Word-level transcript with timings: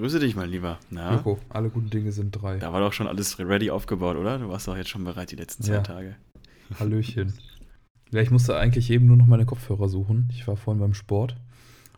Grüße 0.00 0.18
dich, 0.18 0.34
mein 0.34 0.48
Lieber. 0.48 0.78
Na? 0.88 1.12
Joko, 1.12 1.38
alle 1.50 1.68
guten 1.68 1.90
Dinge 1.90 2.10
sind 2.10 2.30
drei. 2.30 2.56
Da 2.56 2.72
war 2.72 2.80
doch 2.80 2.94
schon 2.94 3.06
alles 3.06 3.38
ready 3.38 3.70
aufgebaut, 3.70 4.16
oder? 4.16 4.38
Du 4.38 4.48
warst 4.48 4.66
doch 4.66 4.74
jetzt 4.74 4.88
schon 4.88 5.04
bereit 5.04 5.30
die 5.30 5.36
letzten 5.36 5.62
zwei 5.62 5.74
ja. 5.74 5.82
Tage. 5.82 6.16
Hallöchen. 6.78 7.34
Ja, 8.10 8.22
ich 8.22 8.30
musste 8.30 8.56
eigentlich 8.56 8.90
eben 8.90 9.08
nur 9.08 9.18
noch 9.18 9.26
meine 9.26 9.44
Kopfhörer 9.44 9.90
suchen. 9.90 10.30
Ich 10.32 10.48
war 10.48 10.56
vorhin 10.56 10.80
beim 10.80 10.94
Sport 10.94 11.36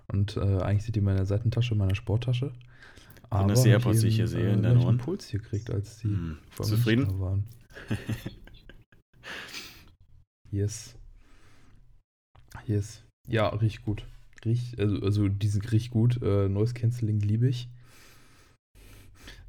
und 0.08 0.36
äh, 0.36 0.40
eigentlich 0.40 0.82
sind 0.82 0.96
die 0.96 0.98
in 0.98 1.04
meiner 1.04 1.26
Seitentasche, 1.26 1.74
in 1.74 1.78
meiner 1.78 1.94
Sporttasche. 1.94 2.52
Aber 3.30 3.46
das 3.46 3.62
die 3.62 4.08
ich 4.08 4.16
hier 4.16 4.26
sehe, 4.26 4.48
äh, 4.48 4.52
in 4.52 4.64
deinen 4.64 4.82
Ohren. 4.82 4.98
Puls 4.98 5.28
hier 5.28 5.38
gekriegt, 5.38 5.70
als 5.70 5.98
die 5.98 6.08
hm. 6.08 6.38
Zufrieden? 6.60 7.20
waren. 7.20 7.44
yes. 10.50 10.96
Yes. 12.66 13.04
Ja, 13.28 13.50
riecht 13.50 13.84
gut. 13.84 14.04
Riecht, 14.44 14.80
also, 14.80 15.00
also 15.02 15.28
diesen 15.28 15.62
riecht 15.62 15.92
gut. 15.92 16.20
Äh, 16.20 16.48
Noise 16.48 16.74
Cancelling 16.74 17.20
liebe 17.20 17.46
ich. 17.46 17.68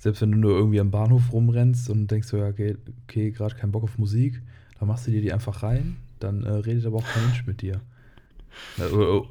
Selbst 0.04 0.22
wenn 0.22 0.34
du 0.34 0.38
nur 0.38 0.52
irgendwie 0.52 0.82
am 0.82 0.91
Bahnhof 0.91 1.32
rumrennst 1.32 1.90
und 1.90 2.08
denkst 2.08 2.27
so, 2.27 2.36
ja, 2.36 2.50
okay, 2.50 2.76
okay 3.05 3.32
gerade 3.32 3.55
keinen 3.55 3.72
Bock 3.72 3.84
auf 3.84 3.98
Musik, 3.98 4.41
dann 4.77 4.90
machst 4.90 5.08
du 5.08 5.12
dir 5.12 5.22
die 5.22 5.32
einfach 5.32 5.64
rein, 5.64 5.96
dann 6.20 6.44
äh, 6.44 6.52
redet 6.52 6.86
aber 6.86 6.98
auch 6.98 7.05
kein 7.05 7.23
Mensch 7.23 7.48
mit 7.48 7.62
dir. 7.62 7.80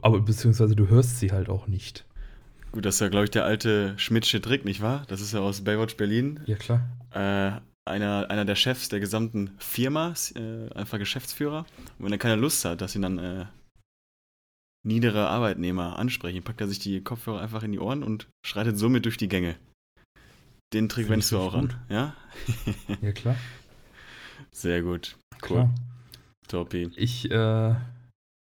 Aber 0.00 0.20
beziehungsweise 0.22 0.74
du 0.74 0.88
hörst 0.88 1.18
sie 1.18 1.30
halt 1.30 1.50
auch 1.50 1.66
nicht. 1.66 2.06
Gut, 2.70 2.86
das 2.86 2.94
ist 2.94 3.00
ja, 3.00 3.10
glaube 3.10 3.24
ich, 3.24 3.30
der 3.30 3.44
alte 3.44 3.92
Schmidtsche 3.98 4.40
Trick, 4.40 4.64
nicht 4.64 4.80
wahr? 4.80 5.04
Das 5.08 5.20
ist 5.20 5.34
ja 5.34 5.40
aus 5.40 5.62
Baywatch 5.62 5.98
Berlin. 5.98 6.40
Ja, 6.46 6.56
klar. 6.56 6.88
Äh, 7.10 7.60
einer, 7.84 8.30
einer 8.30 8.46
der 8.46 8.54
Chefs 8.54 8.88
der 8.88 9.00
gesamten 9.00 9.50
Firma, 9.58 10.14
äh, 10.34 10.72
einfach 10.72 10.98
Geschäftsführer. 10.98 11.66
Und 11.98 12.06
wenn 12.06 12.12
er 12.12 12.18
keine 12.18 12.40
Lust 12.40 12.64
hat, 12.64 12.80
dass 12.80 12.96
ihn 12.96 13.02
dann 13.02 13.18
äh, 13.18 13.44
niedere 14.86 15.28
Arbeitnehmer 15.28 15.98
ansprechen, 15.98 16.42
packt 16.42 16.62
er 16.62 16.68
sich 16.68 16.78
die 16.78 17.02
Kopfhörer 17.02 17.42
einfach 17.42 17.62
in 17.62 17.72
die 17.72 17.78
Ohren 17.78 18.02
und 18.02 18.30
schreitet 18.42 18.78
somit 18.78 19.04
durch 19.04 19.18
die 19.18 19.28
Gänge. 19.28 19.56
Den 20.72 20.88
Trick 20.88 21.08
wendest 21.08 21.32
du 21.32 21.38
auch 21.38 21.52
gut. 21.52 21.70
an, 21.70 21.80
ja? 21.88 22.14
Ja, 23.00 23.12
klar. 23.12 23.36
Sehr 24.50 24.82
gut. 24.82 25.16
Cool. 25.42 25.48
Klar. 25.48 25.74
Topi. 26.48 26.90
Ich 26.96 27.30
äh, 27.30 27.74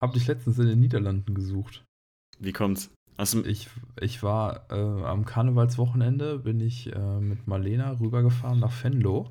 habe 0.02 0.12
dich 0.14 0.26
letztens 0.26 0.58
in 0.58 0.66
den 0.66 0.80
Niederlanden 0.80 1.34
gesucht. 1.34 1.84
Wie 2.38 2.52
kommt's? 2.52 2.90
Also 3.16 3.44
ich, 3.44 3.68
ich 4.00 4.22
war 4.22 4.70
äh, 4.70 5.04
am 5.04 5.26
Karnevalswochenende, 5.26 6.38
bin 6.38 6.60
ich 6.60 6.94
äh, 6.94 7.20
mit 7.20 7.46
Marlena 7.46 7.98
rübergefahren 8.00 8.60
nach 8.60 8.72
Venlo. 8.82 9.30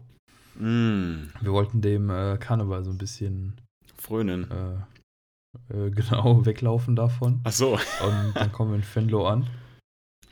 Mm. 0.55 1.29
Wir 1.41 1.51
wollten 1.51 1.81
dem 1.81 2.09
äh, 2.09 2.37
Karneval 2.37 2.83
so 2.83 2.91
ein 2.91 2.99
bisschen 2.99 3.59
frönen. 3.97 4.47
Äh, 4.51 5.85
äh, 5.87 5.89
genau, 5.91 6.45
weglaufen 6.45 6.95
davon. 6.95 7.41
Ach 7.43 7.51
so. 7.51 7.73
Und 7.73 8.35
dann 8.35 8.51
kommen 8.51 8.71
wir 8.71 8.77
in 8.77 8.83
Venlo 8.83 9.27
an. 9.27 9.47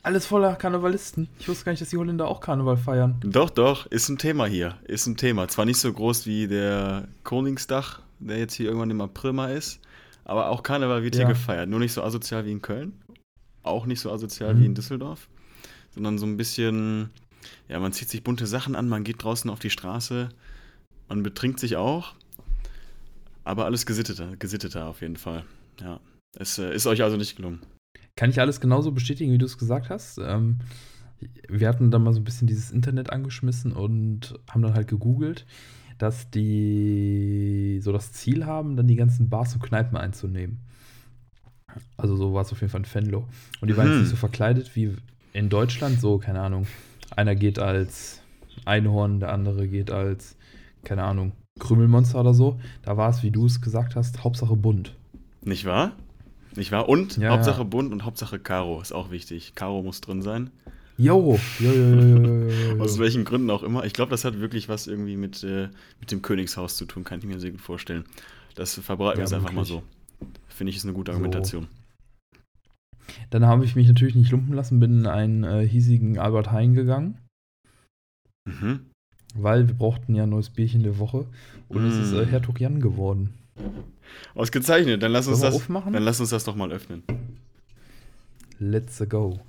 Alles 0.04 0.26
voller 0.26 0.56
Karnevalisten. 0.56 1.28
Ich 1.40 1.50
wusste 1.50 1.66
gar 1.66 1.72
nicht, 1.74 1.82
dass 1.82 1.90
die 1.90 1.98
Holländer 1.98 2.28
auch 2.28 2.40
Karneval 2.40 2.78
feiern. 2.78 3.18
Doch, 3.22 3.50
doch, 3.50 3.88
ist 3.88 4.10
ein 4.10 4.18
Thema 4.18 4.46
hier. 4.46 4.76
Ist 4.86 5.08
ein 5.08 5.18
Thema. 5.18 5.48
Zwar 5.48 5.66
nicht 5.66 5.80
so 5.80 5.92
groß 5.92 6.26
wie 6.26 6.48
der 6.48 7.08
Koningsdach, 7.24 8.00
der 8.20 8.38
jetzt 8.38 8.54
hier 8.54 8.68
irgendwann 8.68 8.92
im 8.92 9.02
April 9.02 9.34
mal 9.34 9.52
ist, 9.52 9.80
aber 10.24 10.50
auch 10.50 10.64
Karneval 10.64 11.04
wird 11.04 11.16
ja. 11.16 11.22
hier 11.22 11.34
gefeiert. 11.34 11.70
Nur 11.70 11.80
nicht 11.80 11.94
so 11.94 12.04
asozial 12.04 12.46
wie 12.46 12.52
in 12.52 12.62
Köln 12.62 12.94
auch 13.68 13.86
nicht 13.86 14.00
so 14.00 14.12
asozial 14.12 14.56
mhm. 14.56 14.60
wie 14.62 14.66
in 14.66 14.76
Düsseldorf, 14.76 15.28
sondern 15.94 16.18
so 16.18 16.26
ein 16.26 16.38
bisschen, 16.38 17.12
ja, 17.68 17.80
man 17.80 17.94
zieht 17.94 18.10
sich 18.10 18.24
bunte 18.24 18.48
Sachen 18.48 18.76
an, 18.76 18.90
man 18.90 19.04
geht 19.04 19.24
draußen 19.24 19.50
auf 19.50 19.60
die 19.60 19.70
Straße, 19.70 20.30
man 21.10 21.24
betrinkt 21.24 21.60
sich 21.60 21.76
auch, 21.76 22.16
aber 23.44 23.66
alles 23.66 23.86
gesitteter, 23.86 24.36
gesitteter 24.38 24.88
auf 24.88 25.02
jeden 25.02 25.18
Fall. 25.18 25.46
Ja, 25.80 26.00
es 26.36 26.58
äh, 26.58 26.74
ist 26.74 26.88
euch 26.88 27.04
also 27.04 27.18
nicht 27.18 27.36
gelungen. 27.36 27.62
Kann 28.18 28.32
ich 28.32 28.42
alles 28.42 28.60
genauso 28.60 28.92
bestätigen, 28.92 29.32
wie 29.32 29.38
du 29.38 29.46
es 29.46 29.58
gesagt 29.58 29.90
hast. 29.90 30.18
Ähm, 30.18 30.58
wir 31.48 31.70
hatten 31.70 31.92
dann 31.92 32.04
mal 32.04 32.14
so 32.14 32.20
ein 32.20 32.24
bisschen 32.24 32.48
dieses 32.48 32.72
Internet 32.72 33.12
angeschmissen 33.12 33.72
und 33.72 34.38
haben 34.50 34.64
dann 34.64 34.74
halt 34.74 34.88
gegoogelt, 34.88 35.46
dass 36.00 36.30
die 36.32 37.80
so 37.82 37.92
das 37.92 38.12
Ziel 38.12 38.46
haben, 38.46 38.76
dann 38.76 38.88
die 38.88 38.96
ganzen 38.96 39.30
Bars 39.30 39.54
und 39.54 39.62
Kneipen 39.62 39.98
einzunehmen. 39.98 40.58
Also 41.96 42.16
so 42.16 42.34
war 42.34 42.42
es 42.42 42.52
auf 42.52 42.60
jeden 42.62 42.72
Fall 42.72 42.82
in 42.82 42.86
Fenlo. 42.86 43.28
Und 43.62 43.70
die 43.70 43.78
waren 43.78 43.86
hm. 43.86 43.94
jetzt 43.94 44.02
nicht 44.02 44.10
so 44.10 44.16
verkleidet 44.16 44.76
wie 44.76 44.96
in 45.34 45.50
Deutschland, 45.50 46.02
so, 46.02 46.18
keine 46.18 46.42
Ahnung. 46.42 46.66
Einer 47.16 47.36
geht 47.36 47.60
als 47.60 48.22
Einhorn, 48.66 49.20
der 49.20 49.32
andere 49.32 49.68
geht 49.68 49.92
als, 49.92 50.36
keine 50.84 51.04
Ahnung, 51.04 51.34
Krümelmonster 51.60 52.20
oder 52.20 52.34
so. 52.34 52.60
Da 52.82 52.98
war 52.98 53.10
es, 53.10 53.22
wie 53.22 53.32
du 53.32 53.46
es 53.46 53.62
gesagt 53.62 53.96
hast, 53.96 54.24
Hauptsache 54.24 54.56
bunt. 54.56 54.96
Nicht 55.44 55.66
wahr? 55.66 55.94
Nicht 56.58 56.72
wahr? 56.72 56.90
Und 56.90 57.18
ja, 57.18 57.30
Hauptsache 57.30 57.60
ja. 57.60 57.64
bunt 57.64 57.94
und 57.94 58.04
Hauptsache 58.04 58.40
Karo 58.40 58.82
ist 58.82 58.92
auch 58.92 59.12
wichtig. 59.12 59.54
Karo 59.54 59.84
muss 59.84 60.02
drin 60.02 60.24
sein. 60.24 60.50
Jo, 60.98 61.40
jo, 61.60 61.72
jo, 61.72 62.00
jo, 62.00 62.50
jo 62.50 62.84
Aus 62.84 62.98
welchen 62.98 63.24
Gründen 63.24 63.52
auch 63.52 63.62
immer. 63.62 63.86
Ich 63.86 63.94
glaube, 63.94 64.10
das 64.10 64.26
hat 64.26 64.40
wirklich 64.40 64.68
was 64.68 64.88
irgendwie 64.88 65.16
mit, 65.16 65.44
äh, 65.44 65.70
mit 66.00 66.12
dem 66.12 66.24
Königshaus 66.24 66.76
zu 66.76 66.86
tun, 66.86 67.04
kann 67.04 67.20
ich 67.20 67.26
mir 67.26 67.40
sehr 67.40 67.52
gut 67.52 67.62
vorstellen. 67.62 68.06
Das 68.56 68.74
verbreiten 68.74 69.20
wir 69.20 69.26
jetzt 69.26 69.34
einfach 69.34 69.52
mal 69.52 69.66
so. 69.66 69.84
Finde 70.48 70.72
ich, 70.72 70.78
ist 70.78 70.86
eine 70.86 70.94
gute 70.94 71.12
Argumentation. 71.12 71.68
So. 72.32 72.40
Dann 73.30 73.46
habe 73.46 73.64
ich 73.64 73.76
mich 73.76 73.88
natürlich 73.88 74.16
nicht 74.16 74.32
lumpen 74.32 74.56
lassen, 74.56 74.80
bin 74.80 75.02
in 75.02 75.06
einen 75.06 75.44
äh, 75.44 75.68
hiesigen 75.68 76.18
Albert 76.18 76.52
Heijn 76.52 76.74
gegangen. 76.74 77.20
Mhm. 78.46 78.80
Weil 79.36 79.68
wir 79.68 79.76
brauchten 79.76 80.16
ja 80.16 80.24
ein 80.24 80.30
neues 80.32 80.50
Bierchen 80.50 80.82
der 80.82 80.98
Woche. 80.98 81.28
Und 81.68 81.84
mm. 81.84 81.88
es 81.88 81.98
ist 81.98 82.14
äh, 82.14 82.26
mhm. 82.26 82.30
Hertog 82.30 82.60
Jan 82.60 82.80
geworden. 82.80 83.34
Ausgezeichnet, 84.36 85.02
dann 85.02 85.12
lass 85.12 85.28
uns 85.28 85.42
das 85.42 85.56
aufmachen. 85.56 85.94
Dann 85.94 86.04
lass 86.04 86.20
uns 86.20 86.30
das 86.30 86.44
doch 86.44 86.56
mal 86.56 86.72
öffnen. 86.72 87.04
Let's 88.60 89.04
go. 89.08 89.40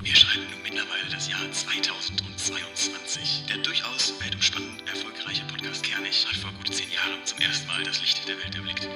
Wir 0.00 0.14
schreiben 0.14 0.44
nun 0.50 0.62
mittlerweile 0.62 1.10
das 1.10 1.28
Jahr 1.28 1.40
2022. 1.50 3.44
Der 3.48 3.58
durchaus 3.58 4.14
weltumspannend 4.20 4.82
erfolgreiche 4.88 5.44
Podcast 5.46 5.82
Kernig 5.82 6.26
hat 6.26 6.36
vor 6.36 6.52
gut 6.52 6.72
zehn 6.72 6.90
Jahren 6.90 7.24
zum 7.24 7.38
ersten 7.40 7.66
Mal 7.66 7.82
das 7.84 8.00
Licht 8.00 8.26
der 8.28 8.36
Welt 8.36 8.54
erblickt 8.54 8.88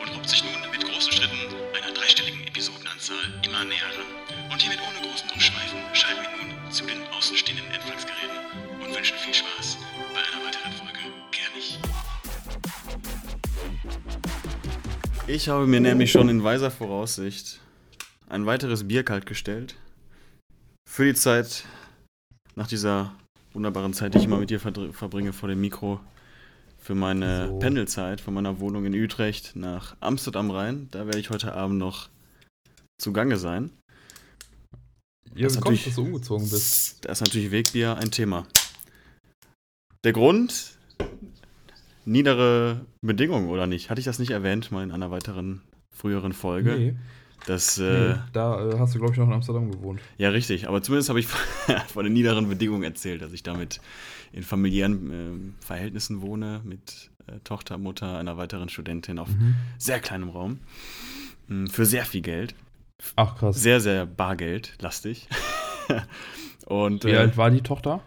und 0.00 0.14
robbt 0.14 0.28
sich 0.28 0.42
nun 0.44 0.70
mit 0.70 0.84
großen 0.84 1.12
Schritten 1.12 1.38
einer 1.76 1.92
dreistelligen 1.92 2.46
Episodenanzahl 2.46 3.40
immer 3.44 3.64
näher 3.64 3.91
Ich 15.32 15.48
habe 15.48 15.66
mir 15.66 15.80
nämlich 15.80 16.12
schon 16.12 16.28
in 16.28 16.44
weiser 16.44 16.70
Voraussicht 16.70 17.58
ein 18.28 18.44
weiteres 18.44 18.86
Bier 18.86 19.02
kalt 19.02 19.24
gestellt 19.24 19.76
für 20.86 21.06
die 21.06 21.14
Zeit, 21.14 21.64
nach 22.54 22.66
dieser 22.66 23.14
wunderbaren 23.54 23.94
Zeit, 23.94 24.12
die 24.12 24.18
ich 24.18 24.24
immer 24.24 24.36
mit 24.36 24.50
dir 24.50 24.60
verbringe 24.60 25.32
vor 25.32 25.48
dem 25.48 25.62
Mikro, 25.62 26.00
für 26.76 26.94
meine 26.94 27.48
so. 27.48 27.58
Pendelzeit 27.60 28.20
von 28.20 28.34
meiner 28.34 28.60
Wohnung 28.60 28.84
in 28.84 28.92
Utrecht 28.92 29.56
nach 29.56 29.96
Amsterdam 30.00 30.50
rein. 30.50 30.88
Da 30.90 31.06
werde 31.06 31.18
ich 31.18 31.30
heute 31.30 31.54
Abend 31.54 31.78
noch 31.78 32.10
zugange 33.00 33.38
sein. 33.38 33.70
Ja, 35.34 35.48
wie 35.50 35.60
kommt, 35.60 35.86
dass 35.86 35.94
du 35.94 36.02
umgezogen 36.02 36.50
bist? 36.50 37.06
Da 37.06 37.12
ist 37.12 37.22
natürlich 37.22 37.50
Wegbier 37.50 37.96
ein 37.96 38.10
Thema. 38.10 38.46
Der 40.04 40.12
Grund, 40.12 40.76
niedere 42.04 42.86
Bedingungen 43.00 43.48
oder 43.48 43.66
nicht? 43.66 43.90
Hatte 43.90 44.00
ich 44.00 44.04
das 44.04 44.18
nicht 44.18 44.30
erwähnt, 44.30 44.70
mal 44.72 44.82
in 44.82 44.92
einer 44.92 45.10
weiteren 45.10 45.62
früheren 45.90 46.32
Folge? 46.32 46.76
Nee. 46.76 46.96
Das, 47.46 47.76
äh, 47.78 48.14
da 48.32 48.70
äh, 48.70 48.78
hast 48.78 48.94
du, 48.94 48.98
glaube 48.98 49.14
ich, 49.14 49.18
noch 49.18 49.26
in 49.26 49.32
Amsterdam 49.32 49.70
gewohnt. 49.70 50.00
Ja, 50.16 50.30
richtig. 50.30 50.68
Aber 50.68 50.82
zumindest 50.82 51.08
habe 51.08 51.18
ich 51.18 51.26
von 51.88 52.04
den 52.04 52.12
niederen 52.12 52.48
Bedingungen 52.48 52.84
erzählt, 52.84 53.20
dass 53.20 53.32
ich 53.32 53.42
damit 53.42 53.80
in 54.32 54.42
familiären 54.42 55.10
äh, 55.60 55.64
Verhältnissen 55.64 56.22
wohne, 56.22 56.60
mit 56.64 57.10
äh, 57.26 57.40
Tochter, 57.44 57.78
Mutter, 57.78 58.18
einer 58.18 58.36
weiteren 58.36 58.68
Studentin 58.68 59.18
auf 59.18 59.28
mhm. 59.28 59.56
sehr 59.78 59.98
kleinem 59.98 60.28
Raum. 60.28 60.60
Hm, 61.48 61.66
für 61.66 61.84
sehr 61.84 62.04
viel 62.04 62.22
Geld. 62.22 62.54
Ach, 63.16 63.36
krass. 63.36 63.60
Sehr, 63.60 63.80
sehr 63.80 64.06
bargeldlastig. 64.06 65.28
und, 66.66 67.04
Wie 67.04 67.10
äh, 67.10 67.16
alt 67.16 67.36
war 67.36 67.50
die 67.50 67.62
Tochter? 67.62 68.00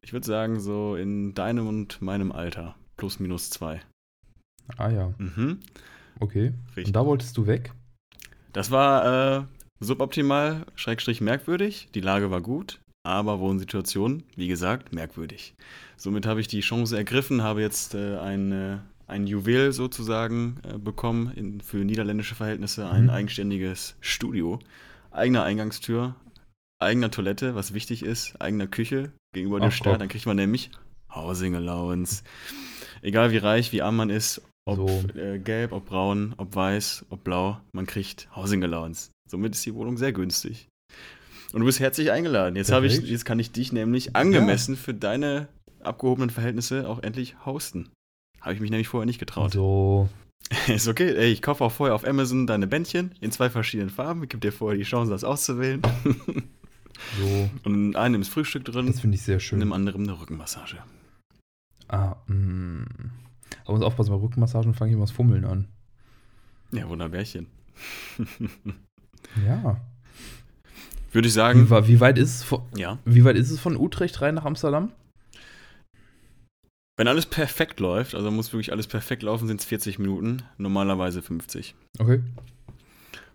Ich 0.00 0.12
würde 0.14 0.26
sagen, 0.26 0.60
so 0.60 0.96
in 0.96 1.34
deinem 1.34 1.66
und 1.66 2.00
meinem 2.00 2.32
Alter. 2.32 2.74
Plus, 2.98 3.20
minus 3.20 3.48
zwei. 3.48 3.80
Ah, 4.76 4.90
ja. 4.90 5.14
Mhm. 5.18 5.60
Okay. 6.20 6.52
Richtig. 6.70 6.88
Und 6.88 6.96
da 6.96 7.06
wolltest 7.06 7.36
du 7.36 7.46
weg? 7.46 7.72
Das 8.52 8.70
war 8.70 9.38
äh, 9.38 9.44
suboptimal, 9.80 10.66
schrägstrich 10.74 11.20
merkwürdig. 11.20 11.88
Die 11.94 12.00
Lage 12.00 12.30
war 12.30 12.40
gut, 12.40 12.80
aber 13.04 13.38
Wohnsituation, 13.38 14.24
wie 14.34 14.48
gesagt, 14.48 14.92
merkwürdig. 14.92 15.54
Somit 15.96 16.26
habe 16.26 16.40
ich 16.40 16.48
die 16.48 16.60
Chance 16.60 16.96
ergriffen, 16.96 17.42
habe 17.42 17.60
jetzt 17.60 17.94
äh, 17.94 18.18
ein, 18.18 18.50
äh, 18.50 18.78
ein 19.06 19.28
Juwel 19.28 19.72
sozusagen 19.72 20.56
äh, 20.64 20.76
bekommen 20.76 21.32
in, 21.36 21.60
für 21.60 21.78
niederländische 21.78 22.34
Verhältnisse, 22.34 22.90
ein 22.90 23.04
mhm. 23.04 23.10
eigenständiges 23.10 23.96
Studio. 24.00 24.58
Eigener 25.12 25.44
Eingangstür, 25.44 26.16
eigener 26.80 27.12
Toilette, 27.12 27.54
was 27.54 27.74
wichtig 27.74 28.02
ist, 28.02 28.40
eigener 28.42 28.66
Küche 28.66 29.12
gegenüber 29.32 29.58
Ach, 29.58 29.68
dem 29.68 29.70
Staat. 29.70 30.00
Dann 30.00 30.08
kriegt 30.08 30.26
man 30.26 30.36
nämlich 30.36 30.70
Housing 31.14 31.54
Allowance. 31.54 32.22
Egal 33.02 33.32
wie 33.32 33.38
reich, 33.38 33.72
wie 33.72 33.82
arm 33.82 33.96
man 33.96 34.10
ist, 34.10 34.42
Ob 34.66 34.76
So. 34.76 35.18
äh, 35.18 35.38
gelb, 35.38 35.72
ob 35.72 35.86
braun, 35.86 36.34
ob 36.36 36.54
weiß, 36.54 37.06
ob 37.10 37.24
blau, 37.24 37.58
man 37.72 37.86
kriegt 37.86 38.28
Housing 38.36 38.62
Allowance. 38.62 39.10
Somit 39.30 39.54
ist 39.54 39.64
die 39.64 39.74
Wohnung 39.74 39.96
sehr 39.96 40.12
günstig. 40.12 40.68
Und 41.52 41.60
du 41.60 41.66
bist 41.66 41.80
herzlich 41.80 42.10
eingeladen. 42.10 42.56
Jetzt, 42.56 42.72
habe 42.72 42.86
ich, 42.86 42.98
jetzt 43.00 43.24
kann 43.24 43.38
ich 43.38 43.52
dich 43.52 43.72
nämlich 43.72 44.14
angemessen 44.16 44.76
für 44.76 44.92
deine 44.92 45.48
abgehobenen 45.82 46.28
Verhältnisse 46.30 46.88
auch 46.88 47.02
endlich 47.02 47.36
hosten. 47.46 47.88
Habe 48.40 48.54
ich 48.54 48.60
mich 48.60 48.70
nämlich 48.70 48.88
vorher 48.88 49.06
nicht 49.06 49.18
getraut. 49.18 49.52
So, 49.52 50.08
Ist 50.68 50.88
okay. 50.88 51.14
Ey, 51.16 51.30
ich 51.32 51.40
kaufe 51.42 51.64
auch 51.64 51.72
vorher 51.72 51.94
auf 51.94 52.06
Amazon 52.06 52.46
deine 52.46 52.66
Bändchen 52.66 53.12
in 53.20 53.32
zwei 53.32 53.48
verschiedenen 53.50 53.90
Farben. 53.90 54.22
Ich 54.22 54.28
gebe 54.28 54.40
dir 54.40 54.52
vorher 54.52 54.76
die 54.78 54.84
Chance, 54.84 55.10
das 55.10 55.24
auszuwählen. 55.24 55.80
so, 57.18 57.50
Und 57.64 57.74
in 57.74 57.96
einem 57.96 58.20
ist 58.20 58.28
Frühstück 58.28 58.64
drin, 58.64 58.86
das 58.86 59.00
finde 59.00 59.14
ich 59.16 59.22
sehr 59.22 59.34
in 59.36 59.40
schön. 59.40 59.60
dem 59.60 59.72
anderen 59.72 60.02
eine 60.08 60.20
Rückenmassage. 60.20 60.76
Ah, 61.88 62.16
mh. 62.26 62.84
Aber 63.64 63.72
muss 63.74 63.82
aufpassen, 63.82 64.10
bei 64.10 64.16
Rückenmassagen 64.20 64.74
fange 64.74 64.90
ich 64.90 64.94
immer 64.94 65.04
das 65.04 65.10
Fummeln 65.10 65.44
an. 65.44 65.68
Ja, 66.72 66.88
Wunderbärchen. 66.88 67.46
Ja. 69.46 69.80
Würde 71.12 71.26
ich 71.28 71.34
Wie, 71.34 71.36
sagen, 71.36 71.70
wa- 71.70 71.86
wie, 71.86 72.00
weit 72.00 72.18
ist 72.18 72.36
es 72.36 72.42
von, 72.42 72.62
ja. 72.76 72.98
wie 73.04 73.24
weit 73.24 73.36
ist 73.36 73.50
es 73.50 73.58
von 73.60 73.76
Utrecht 73.76 74.20
rein 74.20 74.34
nach 74.34 74.44
Amsterdam? 74.44 74.92
Wenn 76.98 77.08
alles 77.08 77.26
perfekt 77.26 77.80
läuft, 77.80 78.14
also 78.14 78.30
muss 78.30 78.52
wirklich 78.52 78.72
alles 78.72 78.86
perfekt 78.88 79.22
laufen, 79.22 79.46
sind 79.46 79.60
es 79.60 79.66
40 79.66 79.98
Minuten, 79.98 80.42
normalerweise 80.58 81.22
50. 81.22 81.74
Okay. 81.98 82.20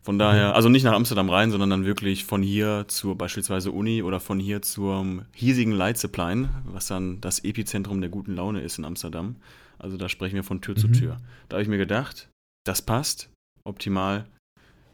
Von 0.04 0.20
daher, 0.20 0.54
also 0.54 0.68
nicht 0.68 0.84
nach 0.84 0.94
Amsterdam 0.94 1.30
rein, 1.30 1.50
sondern 1.50 1.70
dann 1.70 1.86
wirklich 1.86 2.26
von 2.26 2.42
hier 2.42 2.86
zur 2.90 3.18
beispielsweise 3.18 3.72
Uni 3.72 4.04
oder 4.04 4.20
von 4.20 4.38
hier 4.38 4.62
zum 4.62 5.22
hiesigen 5.34 5.72
Leitzeplein, 5.72 6.50
was 6.66 6.88
dann 6.88 7.22
das 7.22 7.40
Epizentrum 7.40 8.02
der 8.02 8.10
guten 8.10 8.36
Laune 8.36 8.60
ist 8.62 8.78
in 8.78 8.84
Amsterdam. 8.86 9.38
Also 9.80 9.96
da 9.96 10.10
sprechen 10.10 10.36
wir 10.36 10.44
von 10.44 10.60
Tür 10.60 10.76
zu 10.76 10.90
Mhm. 10.90 10.94
Tür. 10.94 11.18
Da 11.48 11.56
habe 11.56 11.64
ich 11.64 11.70
mir 11.70 11.78
gedacht, 11.78 12.28
das 12.66 12.82
passt, 12.82 13.30
optimal, 13.64 14.26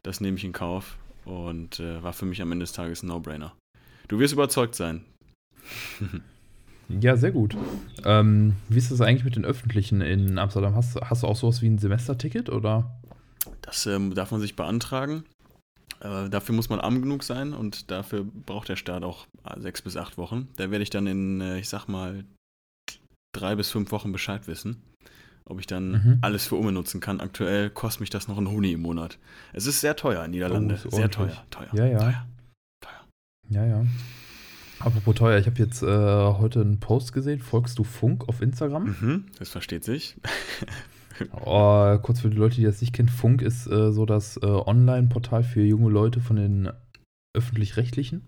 das 0.04 0.22
nehme 0.22 0.38
ich 0.38 0.44
in 0.44 0.54
Kauf 0.54 0.98
und 1.26 1.80
äh, 1.80 2.04
war 2.04 2.14
für 2.14 2.26
mich 2.26 2.42
am 2.42 2.52
Ende 2.52 2.64
des 2.64 2.74
Tages 2.74 3.02
ein 3.02 3.08
No-Brainer. 3.08 3.54
Du 4.08 4.20
wirst 4.20 4.34
überzeugt 4.34 4.76
sein. 4.76 5.06
Ja, 7.02 7.16
sehr 7.18 7.30
gut. 7.32 7.56
Ähm, 8.04 8.56
wie 8.68 8.80
ist 8.80 8.90
das 8.90 9.00
eigentlich 9.00 9.24
mit 9.24 9.36
den 9.36 9.46
Öffentlichen 9.46 10.02
in 10.02 10.40
Amsterdam? 10.40 10.74
Hast, 10.74 11.00
hast 11.00 11.22
du 11.22 11.28
auch 11.28 11.36
sowas 11.36 11.62
wie 11.62 11.68
ein 11.68 11.78
Semesterticket 11.78 12.50
oder? 12.50 12.99
Das 13.62 13.86
ähm, 13.86 14.14
darf 14.16 14.32
man 14.32 14.42
sich 14.42 14.56
beantragen. 14.56 15.24
Äh, 16.02 16.30
dafür 16.30 16.56
muss 16.56 16.70
man 16.70 16.80
arm 16.80 17.02
genug 17.02 17.24
sein 17.24 17.54
und 17.54 17.92
dafür 17.92 18.24
braucht 18.24 18.70
der 18.70 18.76
Staat 18.76 19.04
auch 19.04 19.28
äh, 19.44 19.60
sechs 19.60 19.82
bis 19.82 19.98
acht 19.98 20.18
Wochen. 20.18 20.48
Da 20.58 20.72
werde 20.72 20.84
ich 20.84 20.90
dann 20.90 21.08
in, 21.08 21.42
äh, 21.42 21.60
ich 21.60 21.68
sag 21.70 21.88
mal, 21.88 22.24
drei 23.36 23.56
bis 23.56 23.70
fünf 23.70 23.92
Wochen 23.92 24.12
Bescheid 24.12 24.48
wissen, 24.48 24.82
ob 25.46 25.60
ich 25.60 25.68
dann 25.68 25.92
Mhm. 25.92 26.18
alles 26.22 26.46
für 26.48 26.56
Umme 26.56 26.72
nutzen 26.72 27.00
kann. 27.02 27.20
Aktuell 27.20 27.70
kostet 27.70 28.02
mich 28.02 28.10
das 28.10 28.28
noch 28.28 28.38
ein 28.38 28.50
Huni 28.50 28.72
im 28.74 28.82
Monat. 28.82 29.18
Es 29.54 29.66
ist 29.66 29.82
sehr 29.82 29.96
teuer 29.96 30.24
in 30.26 30.32
Niederlande. 30.32 30.80
Oh, 30.86 30.90
sehr 30.90 31.10
teuer, 31.12 31.44
teuer. 31.50 31.70
Ja, 31.74 31.86
ja. 31.86 32.00
Teuer. 32.82 33.06
Ja, 33.50 33.66
ja. 33.66 33.86
Apropos 34.80 35.16
teuer, 35.16 35.38
ich 35.38 35.46
habe 35.48 35.58
jetzt 35.60 35.84
äh, 35.84 35.86
heute 35.86 36.62
einen 36.62 36.80
Post 36.80 37.12
gesehen. 37.12 37.42
Folgst 37.42 37.78
du 37.78 37.84
Funk 37.84 38.30
auf 38.30 38.42
Instagram? 38.42 38.96
Mhm, 39.02 39.26
das 39.38 39.50
versteht 39.50 39.84
sich. 39.84 40.16
Oh, 41.46 41.98
kurz 42.02 42.22
für 42.22 42.30
die 42.30 42.38
Leute, 42.38 42.56
die 42.56 42.64
das 42.64 42.82
nicht 42.82 42.94
kennen, 42.94 43.10
Funk 43.10 43.42
ist 43.42 43.68
äh, 43.68 43.92
so 43.92 44.06
das 44.06 44.38
äh, 44.38 44.46
Online-Portal 44.46 45.44
für 45.44 45.62
junge 45.62 45.90
Leute 45.90 46.22
von 46.22 46.36
den 46.36 46.70
öffentlich-rechtlichen. 47.36 48.22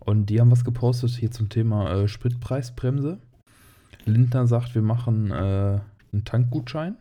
Und 0.00 0.26
die 0.26 0.40
haben 0.40 0.50
was 0.50 0.64
gepostet 0.64 1.10
hier 1.10 1.30
zum 1.30 1.48
Thema 1.48 1.90
äh, 1.92 2.08
Spritpreisbremse. 2.08 3.18
Lindner 4.04 4.46
sagt, 4.46 4.74
wir 4.74 4.82
machen 4.82 5.30
äh, 5.30 5.34
einen 6.12 6.24
Tankgutschein. 6.24 6.96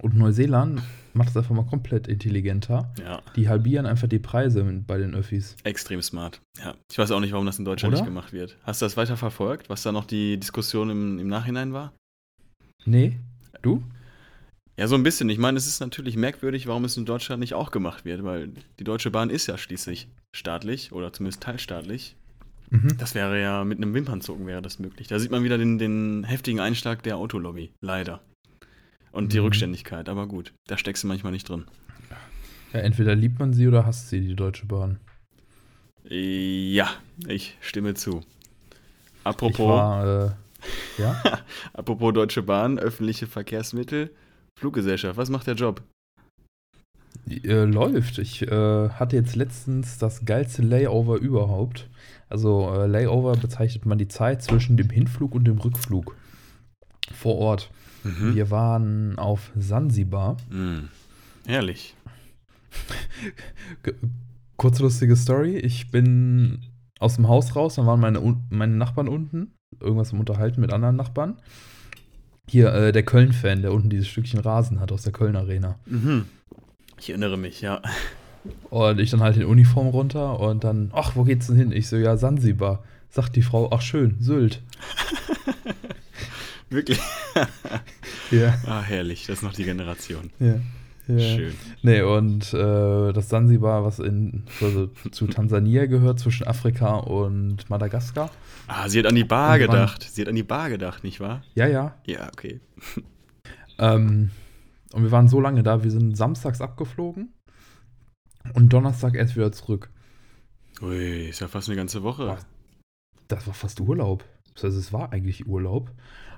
Und 0.00 0.16
Neuseeland 0.16 0.80
macht 1.14 1.30
es 1.30 1.36
einfach 1.36 1.54
mal 1.54 1.66
komplett 1.66 2.06
intelligenter. 2.08 2.92
Ja, 3.02 3.20
Die 3.36 3.48
halbieren 3.48 3.86
einfach 3.86 4.06
die 4.08 4.18
Preise 4.18 4.62
bei 4.86 4.98
den 4.98 5.14
Öffis. 5.14 5.56
extrem 5.64 6.00
smart. 6.02 6.40
Ja, 6.62 6.74
ich 6.90 6.98
weiß 6.98 7.10
auch 7.10 7.20
nicht, 7.20 7.32
warum 7.32 7.46
das 7.46 7.58
in 7.58 7.64
Deutschland 7.64 7.94
Oder? 7.94 8.02
nicht 8.02 8.08
gemacht 8.08 8.32
wird. 8.32 8.56
Hast 8.62 8.80
du 8.80 8.86
das 8.86 8.96
weiter 8.96 9.16
verfolgt, 9.16 9.68
was 9.68 9.82
da 9.82 9.90
noch 9.92 10.04
die 10.04 10.38
Diskussion 10.38 10.90
im, 10.90 11.18
im 11.18 11.28
Nachhinein 11.28 11.72
war? 11.72 11.92
Nee? 12.84 13.18
Du? 13.62 13.82
Ja, 14.76 14.86
so 14.86 14.94
ein 14.94 15.02
bisschen. 15.02 15.28
Ich 15.28 15.38
meine, 15.38 15.58
es 15.58 15.66
ist 15.66 15.80
natürlich 15.80 16.16
merkwürdig, 16.16 16.66
warum 16.68 16.84
es 16.84 16.96
in 16.96 17.04
Deutschland 17.04 17.40
nicht 17.40 17.54
auch 17.54 17.70
gemacht 17.72 18.04
wird, 18.04 18.22
weil 18.22 18.50
die 18.78 18.84
Deutsche 18.84 19.10
Bahn 19.10 19.28
ist 19.30 19.46
ja 19.48 19.58
schließlich 19.58 20.08
staatlich 20.34 20.92
oder 20.92 21.12
zumindest 21.12 21.42
teilstaatlich. 21.42 22.14
Mhm. 22.70 22.96
Das 22.98 23.14
wäre 23.14 23.40
ja 23.40 23.64
mit 23.64 23.78
einem 23.78 23.94
Wimpernzucken 23.94 24.46
wäre 24.46 24.62
das 24.62 24.78
möglich. 24.78 25.08
Da 25.08 25.18
sieht 25.18 25.30
man 25.30 25.42
wieder 25.42 25.58
den, 25.58 25.78
den 25.78 26.22
heftigen 26.24 26.60
Einschlag 26.60 27.02
der 27.02 27.16
Autolobby, 27.16 27.72
leider. 27.80 28.20
Und 29.10 29.32
die 29.32 29.38
Mhm. 29.38 29.44
Rückständigkeit, 29.46 30.08
aber 30.08 30.26
gut, 30.28 30.52
da 30.66 30.76
steckst 30.76 31.02
du 31.02 31.08
manchmal 31.08 31.32
nicht 31.32 31.48
drin. 31.48 31.64
Ja, 32.72 32.80
entweder 32.80 33.14
liebt 33.14 33.38
man 33.38 33.54
sie 33.54 33.66
oder 33.66 33.86
hasst 33.86 34.10
sie, 34.10 34.20
die 34.20 34.36
Deutsche 34.36 34.66
Bahn. 34.66 35.00
Ja, 36.04 36.90
ich 37.26 37.56
stimme 37.60 37.94
zu. 37.94 38.20
Ich 38.20 39.24
Apropos, 39.24 39.58
war, 39.58 40.26
äh, 40.26 40.30
ja? 40.98 41.20
apropos 41.72 42.12
Deutsche 42.12 42.42
Bahn, 42.42 42.78
öffentliche 42.78 43.26
Verkehrsmittel, 43.26 44.10
Fluggesellschaft, 44.58 45.16
was 45.16 45.30
macht 45.30 45.46
der 45.46 45.54
Job? 45.54 45.82
Äh, 47.28 47.64
läuft. 47.64 48.18
Ich 48.18 48.42
äh, 48.42 48.88
hatte 48.90 49.16
jetzt 49.16 49.36
letztens 49.36 49.98
das 49.98 50.24
geilste 50.24 50.62
Layover 50.62 51.16
überhaupt. 51.16 51.88
Also 52.28 52.70
äh, 52.74 52.86
Layover 52.86 53.32
bezeichnet 53.32 53.86
man 53.86 53.98
die 53.98 54.08
Zeit 54.08 54.42
zwischen 54.42 54.76
dem 54.76 54.90
Hinflug 54.90 55.34
und 55.34 55.44
dem 55.44 55.58
Rückflug 55.58 56.14
vor 57.12 57.36
Ort. 57.36 57.70
Mhm. 58.04 58.34
Wir 58.34 58.50
waren 58.50 59.18
auf 59.18 59.50
Sansibar. 59.56 60.36
Mm. 60.50 60.88
Herrlich. 61.46 61.94
Ge- 63.82 63.94
Kurze 64.56 64.82
lustige 64.82 65.16
Story. 65.16 65.56
Ich 65.58 65.90
bin 65.90 66.60
aus 66.98 67.16
dem 67.16 67.28
Haus 67.28 67.54
raus, 67.56 67.76
dann 67.76 67.86
waren 67.86 68.00
meine, 68.00 68.20
meine 68.50 68.74
Nachbarn 68.76 69.08
unten. 69.08 69.52
Irgendwas 69.80 70.12
im 70.12 70.20
Unterhalten 70.20 70.60
mit 70.60 70.72
anderen 70.72 70.96
Nachbarn. 70.96 71.36
Hier, 72.48 72.72
äh, 72.72 72.92
der 72.92 73.02
Köln-Fan, 73.04 73.62
der 73.62 73.72
unten 73.72 73.90
dieses 73.90 74.08
Stückchen 74.08 74.40
Rasen 74.40 74.80
hat 74.80 74.90
aus 74.92 75.02
der 75.02 75.12
Köln 75.12 75.36
Arena. 75.36 75.78
Mhm. 75.86 76.24
Ich 76.98 77.10
erinnere 77.10 77.36
mich, 77.36 77.60
ja. 77.60 77.82
Und 78.70 78.98
ich 78.98 79.10
dann 79.10 79.20
halt 79.20 79.36
in 79.36 79.44
Uniform 79.44 79.88
runter 79.88 80.40
und 80.40 80.64
dann, 80.64 80.90
ach, 80.94 81.16
wo 81.16 81.24
geht's 81.24 81.48
denn 81.48 81.56
hin? 81.56 81.72
Ich 81.72 81.88
so, 81.88 81.96
ja, 81.96 82.16
Sansibar. 82.16 82.82
Sagt 83.10 83.36
die 83.36 83.42
Frau, 83.42 83.70
ach 83.72 83.82
schön, 83.82 84.16
Sylt. 84.20 84.62
Wirklich. 86.70 86.98
Ja, 88.30 88.54
Ah, 88.66 88.82
herrlich, 88.82 89.26
das 89.26 89.38
ist 89.38 89.42
noch 89.42 89.54
die 89.54 89.64
Generation. 89.64 90.30
ja. 90.38 90.56
Ja. 91.08 91.18
Schön. 91.18 91.54
Nee, 91.82 92.02
und 92.02 92.52
äh, 92.54 93.12
das 93.12 93.28
Sansibar, 93.28 93.84
was 93.84 93.98
in, 93.98 94.44
also 94.60 94.88
zu 95.10 95.26
Tansania 95.26 95.86
gehört, 95.86 96.20
zwischen 96.20 96.46
Afrika 96.46 96.96
und 96.96 97.68
Madagaskar. 97.70 98.30
Ah, 98.66 98.88
sie 98.88 98.98
hat 99.00 99.06
an 99.06 99.14
die 99.14 99.24
Bar 99.24 99.54
Und 99.54 99.60
wir 99.60 99.68
waren- 99.68 99.74
gedacht. 99.80 100.02
Sie 100.02 100.20
hat 100.22 100.28
an 100.28 100.34
die 100.34 100.42
Bar 100.42 100.68
gedacht, 100.70 101.02
nicht 101.04 101.20
wahr? 101.20 101.42
Ja, 101.54 101.66
ja. 101.66 101.96
Ja, 102.06 102.28
okay. 102.28 102.60
Ähm, 103.80 104.30
und 104.92 105.02
wir 105.04 105.12
waren 105.12 105.28
so 105.28 105.40
lange 105.40 105.62
da, 105.62 105.84
wir 105.84 105.90
sind 105.92 106.16
samstags 106.16 106.60
abgeflogen 106.60 107.32
und 108.54 108.72
Donnerstag 108.72 109.14
erst 109.14 109.36
wieder 109.36 109.52
zurück. 109.52 109.90
Ui, 110.82 111.28
ist 111.28 111.38
ja 111.40 111.46
fast 111.46 111.68
eine 111.68 111.76
ganze 111.76 112.02
Woche. 112.02 112.36
Das 113.28 113.46
war 113.46 113.54
fast 113.54 113.80
Urlaub. 113.80 114.24
Das 114.54 114.64
heißt, 114.64 114.76
es 114.76 114.92
war 114.92 115.12
eigentlich 115.12 115.46
Urlaub. 115.46 115.92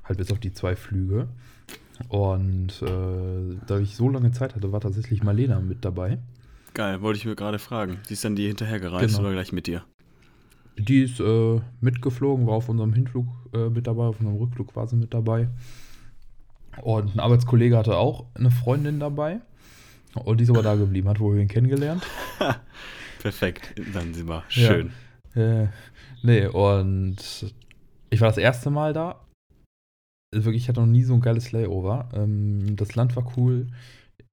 Halt 0.04 0.18
bis 0.18 0.30
auf 0.32 0.38
die 0.38 0.52
zwei 0.52 0.76
Flüge. 0.76 1.28
Und 2.08 2.82
äh, 2.82 3.56
da 3.66 3.78
ich 3.78 3.96
so 3.96 4.08
lange 4.08 4.32
Zeit 4.32 4.54
hatte, 4.54 4.72
war 4.72 4.80
tatsächlich 4.80 5.22
Marlena 5.22 5.60
mit 5.60 5.84
dabei. 5.84 6.18
Geil, 6.74 7.02
wollte 7.02 7.18
ich 7.18 7.26
mir 7.26 7.36
gerade 7.36 7.58
fragen. 7.58 7.98
Sie 8.06 8.14
ist 8.14 8.24
dann 8.24 8.36
die 8.36 8.46
hinterhergereist 8.46 9.16
Genau. 9.16 9.20
oder 9.28 9.32
gleich 9.32 9.52
mit 9.52 9.66
dir? 9.66 9.84
Die 10.78 11.02
ist 11.02 11.20
äh, 11.20 11.60
mitgeflogen, 11.80 12.46
war 12.46 12.54
auf 12.54 12.68
unserem 12.68 12.92
Hinflug 12.92 13.26
äh, 13.52 13.68
mit 13.68 13.86
dabei, 13.86 14.04
auf 14.04 14.20
unserem 14.20 14.38
Rückflug 14.38 14.72
sie 14.86 14.96
mit 14.96 15.12
dabei. 15.12 15.48
Und 16.82 17.14
ein 17.14 17.20
Arbeitskollege 17.20 17.76
hatte 17.76 17.96
auch 17.96 18.26
eine 18.34 18.50
Freundin 18.50 19.00
dabei. 19.00 19.40
Und 20.14 20.38
die 20.38 20.44
ist 20.44 20.50
aber 20.50 20.62
da 20.62 20.76
geblieben, 20.76 21.08
hat 21.08 21.20
wohl 21.20 21.38
ihn 21.38 21.48
kennengelernt. 21.48 22.02
Perfekt, 23.20 23.74
dann 23.92 24.14
sind 24.14 24.28
wir. 24.28 24.42
Ja. 24.50 24.68
Schön. 24.68 24.92
Äh, 25.34 25.66
nee, 26.22 26.46
und 26.46 27.16
ich 28.08 28.20
war 28.20 28.28
das 28.28 28.38
erste 28.38 28.70
Mal 28.70 28.92
da. 28.92 29.20
Wirklich, 30.32 30.62
ich 30.62 30.68
hatte 30.68 30.80
noch 30.80 30.86
nie 30.86 31.02
so 31.02 31.14
ein 31.14 31.20
geiles 31.20 31.52
Layover. 31.52 32.08
Ähm, 32.14 32.76
das 32.76 32.94
Land 32.94 33.16
war 33.16 33.32
cool. 33.36 33.66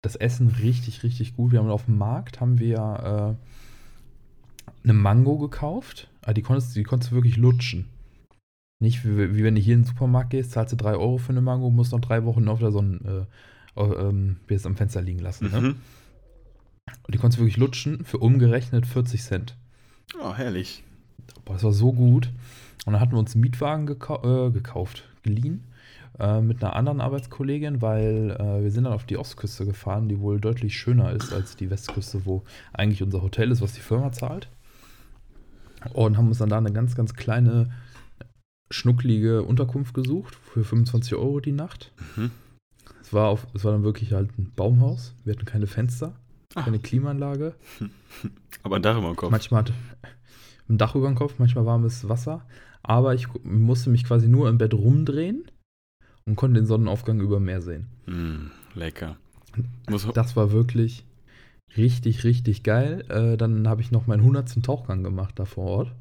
Das 0.02 0.16
Essen 0.16 0.48
richtig, 0.48 1.04
richtig 1.04 1.36
gut. 1.36 1.52
Wir 1.52 1.60
haben 1.60 1.70
auf 1.70 1.86
dem 1.86 1.98
Markt 1.98 2.40
haben 2.40 2.60
wir 2.60 3.38
äh, 3.38 4.84
eine 4.84 4.94
Mango 4.94 5.38
gekauft. 5.38 6.10
Aber 6.22 6.34
die 6.34 6.44
konntest, 6.44 6.76
die 6.76 6.84
konntest 6.84 7.12
du 7.12 7.16
wirklich 7.16 7.38
lutschen. 7.38 7.86
Nicht 8.80 9.06
wie, 9.06 9.36
wie 9.36 9.44
wenn 9.44 9.56
du 9.56 9.62
hier 9.62 9.74
in 9.74 9.82
den 9.82 9.88
Supermarkt 9.88 10.30
gehst, 10.30 10.52
zahlst 10.52 10.74
du 10.74 10.78
3 10.78 10.96
Euro 10.96 11.18
für 11.18 11.32
eine 11.32 11.42
Mango, 11.42 11.72
musst 11.72 11.94
noch 11.94 12.00
drei 12.00 12.26
Wochen 12.26 12.48
auf 12.48 12.60
der 12.60 12.72
Sonne, 12.72 13.28
äh, 13.76 13.82
ähm, 13.82 14.38
es 14.48 14.66
am 14.68 14.76
Fenster 14.76 15.02
liegen 15.02 15.20
lassen. 15.20 15.50
Ne? 15.52 15.62
Mhm. 15.62 15.76
Und 17.04 17.14
die 17.14 17.18
konntest 17.18 17.40
du 17.40 17.44
wirklich 17.44 17.58
lutschen 17.58 18.06
für 18.06 18.20
umgerechnet 18.20 18.86
40 18.86 19.24
Cent. 19.24 19.58
Oh, 20.22 20.34
herrlich. 20.34 20.84
Boah, 21.44 21.54
das 21.54 21.64
war 21.64 21.74
so 21.74 21.92
gut. 21.92 22.30
Und 22.86 22.94
dann 22.94 23.02
hatten 23.02 23.14
wir 23.14 23.20
uns 23.20 23.34
einen 23.34 23.42
Mietwagen 23.42 23.88
gekau 23.88 24.48
äh, 24.48 24.52
gekauft, 24.52 25.04
geliehen. 25.24 25.64
Äh, 26.20 26.42
mit 26.42 26.64
einer 26.64 26.76
anderen 26.76 27.02
Arbeitskollegin, 27.02 27.82
weil 27.82 28.36
äh, 28.40 28.64
wir 28.64 28.72
sind 28.72 28.86
dann 28.86 28.94
auf 28.94 29.06
die 29.06 29.18
Ostküste 29.18 29.66
gefahren, 29.66 30.10
die 30.10 30.20
wohl 30.20 30.40
deutlich 30.40 30.78
schöner 30.78 31.12
ist 31.12 31.34
als 31.34 31.56
die 31.56 31.70
Westküste, 31.70 32.26
wo 32.26 32.44
eigentlich 32.74 33.04
unser 33.04 33.22
Hotel 33.22 33.52
ist, 33.52 33.62
was 33.62 33.74
die 33.74 33.82
Firma 33.82 34.12
zahlt. 34.12 34.50
Und 35.94 36.18
haben 36.18 36.28
uns 36.28 36.40
dann 36.40 36.50
da 36.50 36.58
eine 36.58 36.72
ganz, 36.74 36.96
ganz 36.96 37.14
kleine, 37.14 37.70
schnucklige 38.72 39.44
Unterkunft 39.44 39.94
gesucht 39.94 40.36
für 40.36 40.64
25 40.64 41.16
Euro 41.16 41.40
die 41.40 41.52
Nacht. 41.52 41.92
Mhm. 42.16 42.32
Es 43.02 43.14
war, 43.14 43.30
auf, 43.30 43.48
es 43.54 43.64
war 43.64 43.72
dann 43.72 43.84
wirklich 43.84 44.12
halt 44.14 44.38
ein 44.38 44.52
Baumhaus. 44.56 45.14
Wir 45.24 45.34
hatten 45.34 45.46
keine 45.46 45.68
Fenster, 45.68 46.14
Ah. 46.56 46.64
keine 46.64 46.80
Klimaanlage. 46.80 47.54
Aber 48.64 48.78
ein 48.78 48.82
Dach 48.82 48.98
über 48.98 49.08
dem 49.08 49.16
Kopf. 49.16 49.32
Manchmal 49.32 49.60
hatte 49.62 49.74
ein 50.68 50.78
Dach 50.78 50.96
über 50.96 51.08
dem 51.08 51.16
Kopf, 51.16 51.36
manchmal 51.38 51.66
warmes 51.66 52.10
Wasser. 52.10 52.46
Aber 52.84 53.14
ich 53.14 53.28
musste 53.44 53.90
mich 53.90 54.04
quasi 54.04 54.28
nur 54.28 54.50
im 54.50 54.58
Bett 54.58 54.74
rumdrehen 54.74 55.46
und 56.28 56.36
konnte 56.36 56.60
den 56.60 56.68
Sonnenaufgang 56.68 57.20
über 57.20 57.40
Meer 57.40 57.62
sehen. 57.62 57.88
Mm, 58.06 58.52
lecker. 58.78 59.18
Das 60.14 60.36
war 60.36 60.52
wirklich 60.52 61.04
richtig, 61.76 62.24
richtig 62.24 62.62
geil. 62.64 63.04
Äh, 63.10 63.38
dann 63.38 63.68
habe 63.68 63.82
ich 63.82 63.90
noch 63.92 64.06
meinen 64.06 64.20
100. 64.20 64.62
Tauchgang 64.64 65.04
gemacht 65.04 65.34
da 65.40 65.46
vor 65.46 65.66
Ort. 65.66 65.92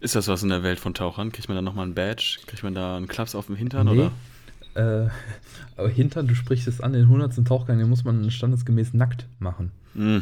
ist 0.00 0.14
das 0.14 0.28
was 0.28 0.42
in 0.42 0.48
der 0.48 0.62
Welt 0.62 0.80
von 0.80 0.94
Tauchern? 0.94 1.32
Kriegt 1.32 1.48
man 1.48 1.56
da 1.56 1.62
nochmal 1.62 1.86
ein 1.86 1.94
Badge? 1.94 2.38
Kriegt 2.46 2.62
man 2.62 2.74
da 2.74 2.96
einen 2.96 3.08
Klaps 3.08 3.34
auf 3.34 3.46
dem 3.46 3.56
Hintern? 3.56 3.86
Nee. 3.88 3.92
Oder? 3.92 5.04
Äh, 5.04 5.10
aber 5.76 5.88
Hintern, 5.90 6.28
du 6.28 6.34
sprichst 6.34 6.66
es 6.68 6.80
an, 6.80 6.92
den 6.94 7.02
100. 7.02 7.44
Tauchgang, 7.46 7.78
den 7.78 7.88
muss 7.90 8.04
man 8.04 8.30
standesgemäß 8.30 8.94
nackt 8.94 9.26
machen. 9.38 9.70
Mm, 9.94 10.18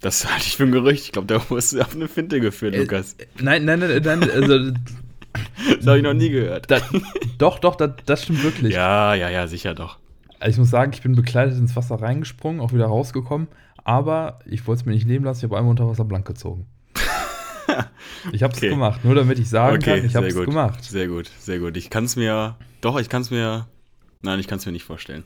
das 0.00 0.30
halte 0.30 0.46
ich 0.46 0.56
für 0.56 0.64
ein 0.64 0.72
Gerücht. 0.72 1.04
Ich 1.04 1.12
glaube, 1.12 1.28
da 1.28 1.40
wurdest 1.48 1.72
du 1.72 1.80
auf 1.80 1.94
eine 1.94 2.08
Finte 2.08 2.40
geführt, 2.40 2.74
Äh, 2.74 2.80
Lukas. 2.80 3.16
Nein, 3.40 3.64
nein, 3.64 3.78
nein, 3.78 4.02
nein 4.04 4.30
also, 4.30 4.72
Das 5.78 5.86
habe 5.86 5.98
ich 5.98 6.02
noch 6.04 6.14
nie 6.14 6.30
gehört. 6.30 6.70
da, 6.70 6.78
doch, 7.38 7.58
doch, 7.58 7.74
das, 7.76 7.90
das 8.06 8.22
stimmt 8.24 8.42
wirklich. 8.42 8.74
Ja, 8.74 9.14
ja, 9.14 9.28
ja, 9.30 9.46
sicher 9.46 9.74
doch. 9.74 9.98
Also 10.40 10.50
ich 10.56 10.58
muss 10.58 10.70
sagen, 10.70 10.92
ich 10.94 11.02
bin 11.02 11.14
bekleidet 11.14 11.56
ins 11.58 11.74
Wasser 11.76 11.96
reingesprungen, 12.02 12.60
auch 12.60 12.72
wieder 12.72 12.86
rausgekommen, 12.86 13.48
aber 13.82 14.40
ich 14.46 14.66
wollte 14.66 14.80
es 14.80 14.86
mir 14.86 14.92
nicht 14.92 15.06
nehmen 15.06 15.24
lassen, 15.24 15.38
ich 15.40 15.44
habe 15.44 15.56
einmal 15.58 15.70
unter 15.70 15.88
Wasser 15.88 16.04
blank 16.04 16.26
gezogen. 16.26 16.66
Ich 18.32 18.42
habe 18.42 18.52
es 18.52 18.58
Okay. 18.58 18.68
gemacht, 18.70 19.04
nur 19.04 19.14
damit 19.14 19.38
ich 19.38 19.48
sagen 19.48 19.76
Okay, 19.76 19.96
kann, 19.98 20.06
ich 20.06 20.14
habe 20.16 20.26
es 20.28 20.34
gemacht. 20.34 20.82
Sehr 20.84 21.08
gut, 21.08 21.30
sehr 21.40 21.58
gut. 21.58 21.76
Ich 21.76 21.90
kann 21.90 22.04
es 22.04 22.14
mir, 22.16 22.56
doch, 22.80 22.98
ich 23.00 23.08
kann 23.08 23.22
es 23.22 23.30
mir, 23.30 23.66
nein, 24.22 24.38
ich 24.38 24.46
kann 24.46 24.58
es 24.58 24.66
mir 24.66 24.72
nicht 24.72 24.84
vorstellen. 24.84 25.24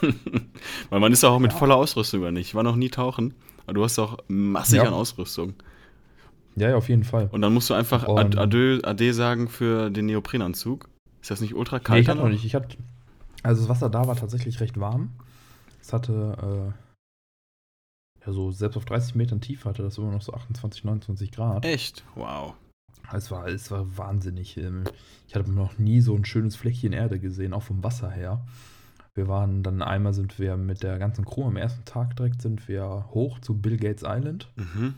Weil 0.90 1.00
man 1.00 1.12
ist 1.12 1.22
auch 1.24 1.38
mit 1.38 1.52
Ja. 1.52 1.58
voller 1.58 1.76
Ausrüstung, 1.76 2.20
oder 2.22 2.32
nicht? 2.32 2.48
Ich 2.48 2.54
war 2.54 2.62
noch 2.62 2.76
nie 2.76 2.88
tauchen, 2.88 3.34
aber 3.64 3.74
du 3.74 3.84
hast 3.84 3.98
auch 3.98 4.18
massig 4.28 4.78
Ja. 4.78 4.84
an 4.84 4.94
Ausrüstung. 4.94 5.54
Ja, 6.56 6.68
ja, 6.70 6.76
auf 6.76 6.88
jeden 6.88 7.04
Fall. 7.04 7.28
Und 7.32 7.40
dann 7.42 7.52
musst 7.54 7.70
du 7.70 7.74
einfach 7.74 8.06
Und- 8.08 8.18
Ad- 8.18 8.38
Adieu, 8.38 8.78
Ade 8.82 9.12
sagen 9.14 9.48
für 9.48 9.90
den 9.90 10.06
Neoprenanzug. 10.06 10.88
Ist 11.20 11.30
das 11.30 11.40
nicht 11.40 11.54
ultra 11.54 11.78
Nee, 11.78 11.84
kalt? 11.84 12.02
ich 12.02 12.08
hatte 12.08 12.20
noch 12.20 12.28
nicht. 12.28 12.44
Ich 12.44 12.54
hatte, 12.54 12.76
also 13.42 13.62
das 13.62 13.68
Wasser 13.68 13.88
da 13.90 14.06
war 14.06 14.16
tatsächlich 14.16 14.60
recht 14.60 14.78
warm. 14.78 15.10
Es 15.80 15.92
hatte, 15.92 16.72
äh, 16.76 18.24
ja, 18.26 18.32
so 18.32 18.50
selbst 18.52 18.76
auf 18.76 18.84
30 18.84 19.14
Metern 19.14 19.40
Tiefe 19.40 19.68
hatte 19.68 19.82
das 19.82 19.98
immer 19.98 20.10
noch 20.12 20.22
so 20.22 20.32
28, 20.32 20.84
29 20.84 21.32
Grad. 21.32 21.64
Echt? 21.64 22.04
Wow. 22.14 22.54
Es 23.12 23.30
war, 23.30 23.46
es 23.48 23.70
war 23.70 23.96
wahnsinnig. 23.98 24.56
ähm, 24.56 24.84
Ich 25.28 25.34
hatte 25.34 25.50
noch 25.50 25.78
nie 25.78 26.00
so 26.00 26.14
ein 26.14 26.24
schönes 26.24 26.56
Fleckchen 26.56 26.92
Erde 26.92 27.18
gesehen, 27.18 27.52
auch 27.52 27.62
vom 27.62 27.82
Wasser 27.82 28.10
her. 28.10 28.44
Wir 29.14 29.28
waren 29.28 29.62
dann 29.62 29.82
einmal 29.82 30.14
sind 30.14 30.38
wir 30.38 30.56
mit 30.56 30.82
der 30.82 30.98
ganzen 30.98 31.24
Crew 31.24 31.44
am 31.46 31.56
ersten 31.56 31.84
Tag 31.84 32.16
direkt 32.16 32.40
sind 32.40 32.68
wir 32.68 33.06
hoch 33.10 33.38
zu 33.40 33.54
Bill 33.54 33.76
Gates 33.76 34.02
Island. 34.06 34.50
Mhm. 34.56 34.94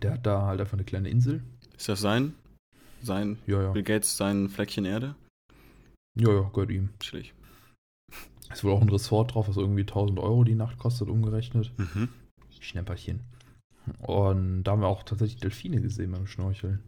Der 0.00 0.12
hat 0.14 0.26
da 0.26 0.42
halt 0.46 0.60
einfach 0.60 0.74
eine 0.74 0.84
kleine 0.84 1.08
Insel. 1.08 1.42
Ist 1.76 1.88
das 1.88 2.00
sein? 2.00 2.34
Sein, 3.02 3.38
Ja, 3.46 3.62
ja. 3.62 3.72
Bill 3.72 3.82
Gates, 3.82 4.16
sein 4.16 4.48
Fleckchen 4.48 4.84
Erde? 4.84 5.14
Ja, 6.18 6.32
ja, 6.32 6.48
gehört 6.52 6.70
ihm. 6.70 6.90
Chillig. 7.00 7.34
Ist 8.52 8.62
wohl 8.64 8.72
auch 8.72 8.82
ein 8.82 8.88
Resort 8.88 9.34
drauf, 9.34 9.48
was 9.48 9.56
irgendwie 9.56 9.80
1000 9.82 10.18
Euro 10.20 10.44
die 10.44 10.54
Nacht 10.54 10.78
kostet, 10.78 11.08
umgerechnet. 11.08 11.72
Mhm. 11.78 12.08
Schnäpperchen. 12.60 13.20
Und 13.98 14.64
da 14.64 14.72
haben 14.72 14.82
wir 14.82 14.86
auch 14.88 15.02
tatsächlich 15.02 15.40
Delfine 15.40 15.80
gesehen 15.80 16.12
beim 16.12 16.26
Schnorcheln. 16.26 16.80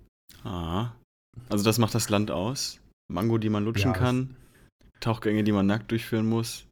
Ah. 0.45 0.93
Also 1.49 1.65
das 1.65 1.79
macht 1.79 1.95
das 1.95 2.11
Land 2.11 2.31
aus. 2.31 2.81
Mango, 3.09 3.39
die 3.39 3.49
man 3.49 3.65
lutschen 3.65 3.93
Ja, 3.93 3.99
kann. 3.99 4.37
Tauchgänge, 5.01 5.43
die 5.43 5.53
man 5.53 5.67
nackt 5.67 5.91
durchführen 5.91 6.27
muss. 6.29 6.67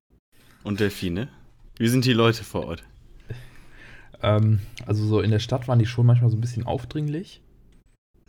Und 0.62 0.78
Delfine. 0.78 1.28
Wie 1.76 1.88
sind 1.88 2.04
die 2.04 2.12
Leute 2.12 2.44
vor 2.44 2.66
Ort? 2.66 2.84
Ähm, 4.22 4.60
also 4.86 5.04
so 5.04 5.20
in 5.20 5.30
der 5.30 5.38
Stadt 5.40 5.68
waren 5.68 5.78
die 5.78 5.86
schon 5.86 6.06
manchmal 6.06 6.30
so 6.30 6.36
ein 6.36 6.40
bisschen 6.40 6.64
aufdringlich. 6.64 7.40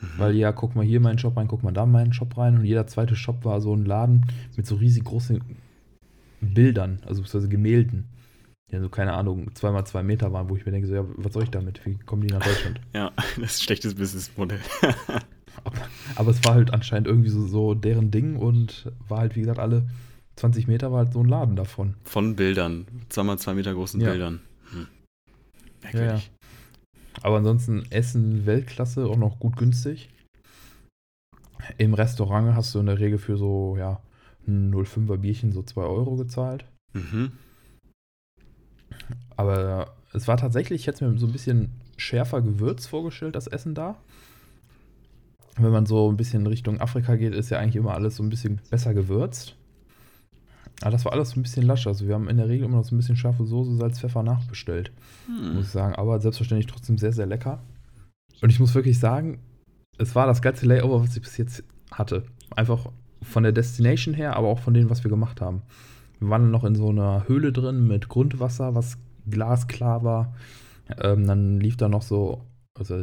Mhm. 0.01 0.07
Weil 0.17 0.35
ja, 0.35 0.51
guck 0.51 0.75
mal 0.75 0.85
hier 0.85 0.99
meinen 0.99 1.19
Shop 1.19 1.37
rein, 1.37 1.47
guck 1.47 1.63
mal 1.63 1.71
da 1.71 1.85
meinen 1.85 2.13
Shop 2.13 2.37
rein. 2.37 2.57
Und 2.57 2.65
jeder 2.65 2.87
zweite 2.87 3.15
Shop 3.15 3.45
war 3.45 3.61
so 3.61 3.75
ein 3.75 3.85
Laden 3.85 4.25
mit 4.55 4.65
so 4.65 4.75
riesig 4.75 5.03
großen 5.03 5.41
Bildern, 6.41 6.99
also 7.05 7.21
beziehungsweise 7.21 7.49
Gemälden. 7.49 8.05
Die 8.71 8.79
so, 8.79 8.89
keine 8.89 9.13
Ahnung, 9.13 9.53
zweimal 9.53 9.85
zwei 9.85 10.03
Meter 10.03 10.33
waren, 10.33 10.49
wo 10.49 10.55
ich 10.55 10.65
mir 10.65 10.71
denke, 10.71 10.87
so, 10.87 10.95
ja, 10.95 11.05
was 11.17 11.33
soll 11.33 11.43
ich 11.43 11.51
damit? 11.51 11.85
Wie 11.85 11.95
kommen 11.95 12.23
die 12.23 12.33
nach 12.33 12.43
Deutschland? 12.45 12.81
Ja, 12.93 13.11
das 13.15 13.55
ist 13.55 13.59
ein 13.61 13.63
schlechtes 13.65 13.95
Businessmodell. 13.95 14.59
Aber 16.15 16.31
es 16.31 16.43
war 16.43 16.55
halt 16.55 16.73
anscheinend 16.73 17.07
irgendwie 17.07 17.29
so, 17.29 17.45
so 17.47 17.73
deren 17.75 18.09
Ding 18.11 18.35
und 18.35 18.91
war 19.07 19.19
halt, 19.19 19.35
wie 19.35 19.41
gesagt, 19.41 19.59
alle 19.59 19.85
20 20.35 20.67
Meter 20.67 20.91
war 20.91 21.05
halt 21.05 21.13
so 21.13 21.19
ein 21.19 21.27
Laden 21.27 21.55
davon. 21.55 21.93
Von 22.03 22.35
Bildern. 22.35 22.87
Zweimal 23.09 23.37
zwei 23.37 23.53
Meter 23.53 23.73
großen 23.73 24.01
Ja. 24.01 24.09
Bildern. 24.09 24.41
Hm. 25.91 25.99
Ja. 25.99 26.05
Merkwürdig. 26.05 26.31
Aber 27.21 27.37
ansonsten 27.37 27.83
Essen 27.91 28.45
Weltklasse, 28.45 29.05
auch 29.05 29.17
noch 29.17 29.39
gut 29.39 29.55
günstig. 29.55 30.09
Im 31.77 31.93
Restaurant 31.93 32.55
hast 32.55 32.73
du 32.75 32.79
in 32.79 32.87
der 32.87 32.99
Regel 32.99 33.17
für 33.17 33.37
so, 33.37 33.77
ja, 33.77 34.01
ein 34.47 34.73
05er 34.73 35.17
Bierchen 35.17 35.51
so 35.51 35.63
2 35.63 35.81
Euro 35.83 36.15
gezahlt. 36.15 36.65
Mhm. 36.93 37.31
Aber 39.37 39.93
es 40.11 40.27
war 40.27 40.37
tatsächlich, 40.37 40.81
ich 40.81 40.87
hätte 40.87 41.05
es 41.05 41.13
mir 41.13 41.17
so 41.17 41.27
ein 41.27 41.31
bisschen 41.31 41.69
schärfer 41.97 42.41
gewürzt 42.41 42.87
vorgestellt, 42.87 43.35
das 43.35 43.47
Essen 43.47 43.75
da. 43.75 43.95
Wenn 45.55 45.71
man 45.71 45.85
so 45.85 46.11
ein 46.11 46.17
bisschen 46.17 46.45
Richtung 46.47 46.81
Afrika 46.81 47.15
geht, 47.15 47.33
ist 47.33 47.51
ja 47.51 47.59
eigentlich 47.59 47.75
immer 47.75 47.93
alles 47.93 48.17
so 48.17 48.23
ein 48.23 48.29
bisschen 48.29 48.59
besser 48.69 48.93
gewürzt. 48.93 49.55
Aber 50.81 50.91
das 50.91 51.05
war 51.05 51.13
alles 51.13 51.31
so 51.31 51.39
ein 51.39 51.43
bisschen 51.43 51.65
lasch. 51.65 51.87
Also 51.87 52.07
wir 52.07 52.15
haben 52.15 52.27
in 52.27 52.37
der 52.37 52.49
Regel 52.49 52.65
immer 52.65 52.77
noch 52.77 52.85
so 52.85 52.95
ein 52.95 52.97
bisschen 52.97 53.15
scharfe 53.15 53.45
Soße, 53.45 53.75
Salz, 53.77 53.99
Pfeffer 53.99 54.23
nachbestellt. 54.23 54.91
Hm. 55.27 55.55
muss 55.55 55.65
ich 55.65 55.71
sagen. 55.71 55.95
Aber 55.95 56.19
selbstverständlich 56.19 56.67
trotzdem 56.67 56.97
sehr, 56.97 57.13
sehr 57.13 57.25
lecker. 57.25 57.59
Und 58.41 58.49
ich 58.49 58.59
muss 58.59 58.75
wirklich 58.75 58.99
sagen, 58.99 59.39
es 59.97 60.15
war 60.15 60.27
das 60.27 60.41
geilste 60.41 60.65
Layover, 60.65 61.01
was 61.01 61.15
ich 61.15 61.21
bis 61.21 61.37
jetzt 61.37 61.63
hatte. 61.91 62.23
Einfach 62.55 62.89
von 63.21 63.43
der 63.43 63.51
Destination 63.51 64.13
her, 64.13 64.35
aber 64.35 64.47
auch 64.47 64.59
von 64.59 64.73
dem, 64.73 64.89
was 64.89 65.03
wir 65.03 65.09
gemacht 65.09 65.39
haben. 65.39 65.61
Wir 66.19 66.29
waren 66.29 66.43
dann 66.43 66.51
noch 66.51 66.63
in 66.63 66.75
so 66.75 66.89
einer 66.89 67.27
Höhle 67.27 67.51
drin 67.51 67.87
mit 67.87 68.09
Grundwasser, 68.09 68.75
was 68.75 68.97
glasklar 69.29 70.03
war. 70.03 70.35
Ähm, 70.99 71.25
dann 71.25 71.59
lief 71.59 71.77
da 71.77 71.87
noch 71.87 72.01
so, 72.01 72.41
also, 72.77 73.01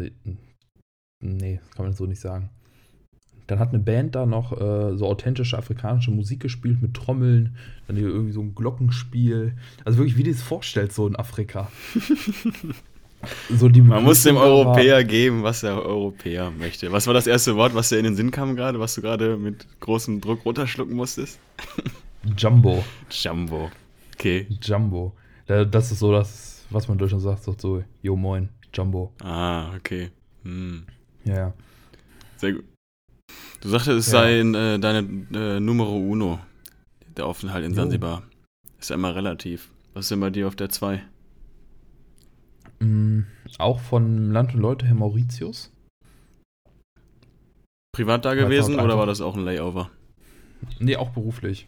nee, 1.22 1.60
das 1.62 1.70
kann 1.70 1.86
man 1.86 1.94
so 1.94 2.06
nicht 2.06 2.20
sagen. 2.20 2.50
Dann 3.50 3.58
hat 3.58 3.70
eine 3.70 3.80
Band 3.80 4.14
da 4.14 4.26
noch 4.26 4.52
äh, 4.52 4.96
so 4.96 5.06
authentische 5.06 5.58
afrikanische 5.58 6.12
Musik 6.12 6.38
gespielt 6.38 6.80
mit 6.80 6.94
Trommeln, 6.94 7.56
dann 7.88 7.96
hier 7.96 8.06
irgendwie 8.06 8.32
so 8.32 8.40
ein 8.40 8.54
Glockenspiel. 8.54 9.54
Also 9.84 9.98
wirklich, 9.98 10.16
wie 10.16 10.22
du 10.22 10.30
es 10.30 10.40
vorstellst, 10.42 10.94
so 10.94 11.06
in 11.08 11.16
Afrika. 11.16 11.68
so 13.50 13.68
die 13.68 13.82
Man 13.82 14.04
muss 14.04 14.22
dem 14.22 14.36
war- 14.36 14.44
Europäer 14.44 15.04
geben, 15.04 15.42
was 15.42 15.60
der 15.62 15.82
Europäer 15.82 16.50
möchte. 16.50 16.90
Was 16.92 17.06
war 17.06 17.14
das 17.14 17.26
erste 17.26 17.56
Wort, 17.56 17.74
was 17.74 17.88
dir 17.88 17.98
in 17.98 18.04
den 18.04 18.14
Sinn 18.14 18.30
kam 18.30 18.56
gerade, 18.56 18.78
was 18.80 18.94
du 18.94 19.02
gerade 19.02 19.36
mit 19.36 19.66
großem 19.80 20.20
Druck 20.20 20.44
runterschlucken 20.44 20.94
musstest? 20.94 21.38
Jumbo. 22.36 22.84
Jumbo. 23.10 23.70
Okay. 24.14 24.46
Jumbo. 24.62 25.12
Da- 25.46 25.64
Das 25.64 25.90
ist 25.90 25.98
so 25.98 26.12
das, 26.12 26.64
was 26.70 26.88
man 26.88 26.94
in 26.96 26.98
Deutschland 27.00 27.22
sagt, 27.22 27.42
so, 27.42 27.54
so 27.58 27.82
yo 28.02 28.16
moin, 28.16 28.48
Jumbo. 28.72 29.12
Ah, 29.22 29.74
okay. 29.74 30.10
Hm. 30.44 30.84
Ja, 31.24 31.34
ja. 31.34 31.52
Sehr 32.36 32.52
gut. 32.52 32.64
Du 33.60 33.68
sagtest, 33.68 33.98
es 33.98 34.06
Ja. 34.12 34.20
sei 34.20 34.38
äh, 34.40 34.78
deine 34.78 34.98
äh, 35.34 35.60
Numero 35.60 35.96
Uno, 35.96 36.40
der 37.16 37.26
Aufenthalt 37.26 37.64
in. 37.64 37.74
Sansibar. 37.74 38.22
Ist 38.78 38.90
ja 38.90 38.96
immer 38.96 39.14
relativ. 39.14 39.70
Was 39.92 40.06
ist 40.06 40.10
denn 40.12 40.20
bei 40.20 40.30
dir 40.30 40.46
auf 40.48 40.56
der 40.56 40.70
2? 40.70 41.02
Mm, 42.80 43.20
auch 43.58 43.80
von 43.80 44.32
Land 44.32 44.54
und 44.54 44.60
Leute 44.60 44.86
her 44.86 44.94
Mauritius. 44.94 45.70
Privat 47.92 48.24
da 48.24 48.34
gewesen 48.34 48.78
oder 48.80 48.96
war 48.96 49.06
das 49.06 49.20
auch 49.20 49.36
ein 49.36 49.44
Layover? 49.44 49.90
Nee, 50.78 50.96
auch 50.96 51.10
beruflich. 51.10 51.66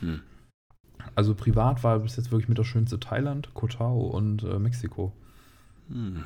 Hm. 0.00 0.20
Also 1.14 1.34
privat 1.34 1.82
war 1.84 1.98
bis 2.00 2.16
jetzt 2.16 2.30
wirklich 2.30 2.48
mit 2.48 2.58
das 2.58 2.66
schönste 2.66 2.98
Thailand, 3.00 3.50
Koh 3.54 3.68
Tao 3.68 4.00
und 4.08 4.42
äh, 4.42 4.58
Mexiko. 4.58 5.12
Hm. 5.88 6.24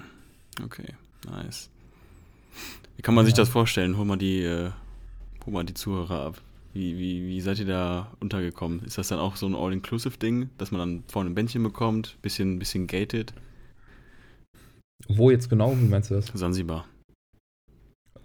Okay, 0.64 0.94
nice. 1.30 1.70
Wie 2.96 3.02
kann 3.02 3.14
man 3.14 3.26
sich 3.26 3.34
Ja. 3.34 3.42
das 3.42 3.48
vorstellen? 3.50 3.96
Hol 3.96 4.04
mal 4.06 4.16
die, 4.16 4.42
äh, 4.42 4.70
hol 5.46 5.52
mal 5.52 5.64
die 5.64 5.74
Zuhörer 5.74 6.26
ab. 6.26 6.42
Wie, 6.72 6.98
wie, 6.98 7.26
wie 7.26 7.40
seid 7.40 7.58
ihr 7.58 7.66
da 7.66 8.12
untergekommen? 8.20 8.82
Ist 8.84 8.98
das 8.98 9.08
dann 9.08 9.18
auch 9.18 9.36
so 9.36 9.46
ein 9.46 9.54
All-Inclusive-Ding, 9.54 10.50
dass 10.58 10.72
man 10.72 10.78
dann 10.80 11.04
vorne 11.08 11.30
ein 11.30 11.34
Bändchen 11.34 11.62
bekommt, 11.62 12.18
bisschen, 12.20 12.58
bisschen 12.58 12.86
gated? 12.86 13.32
Wo 15.08 15.30
jetzt 15.30 15.48
genau, 15.48 15.74
wie 15.78 15.88
meinst 15.88 16.10
du 16.10 16.14
das? 16.14 16.26
Sansibar. 16.26 16.84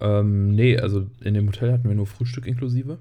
Ähm, 0.01 0.51
nee, 0.51 0.77
also 0.77 1.07
in 1.21 1.33
dem 1.33 1.47
Hotel 1.47 1.71
hatten 1.71 1.87
wir 1.87 1.95
nur 1.95 2.07
Frühstück 2.07 2.45
inklusive. 2.45 2.97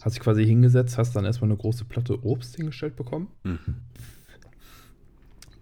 Hast 0.00 0.16
dich 0.16 0.22
quasi 0.22 0.46
hingesetzt, 0.46 0.96
hast 0.96 1.14
dann 1.14 1.24
erstmal 1.24 1.50
eine 1.50 1.58
große 1.58 1.84
Platte 1.84 2.24
Obst 2.24 2.56
hingestellt 2.56 2.96
bekommen. 2.96 3.28
Mhm. 3.42 3.58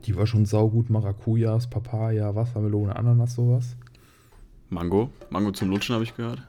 Die 0.04 0.16
war 0.16 0.26
schon 0.26 0.47
saugut. 0.47 0.90
Maracujas, 0.90 1.68
Papaya, 1.68 2.35
Wassermelone, 2.35 2.94
Ananas, 2.94 3.35
sowas. 3.35 3.76
Mango. 4.68 5.11
Mango 5.30 5.52
zum 5.52 5.70
Lutschen 5.70 5.94
habe 5.94 6.04
ich 6.04 6.16
gehört. 6.16 6.47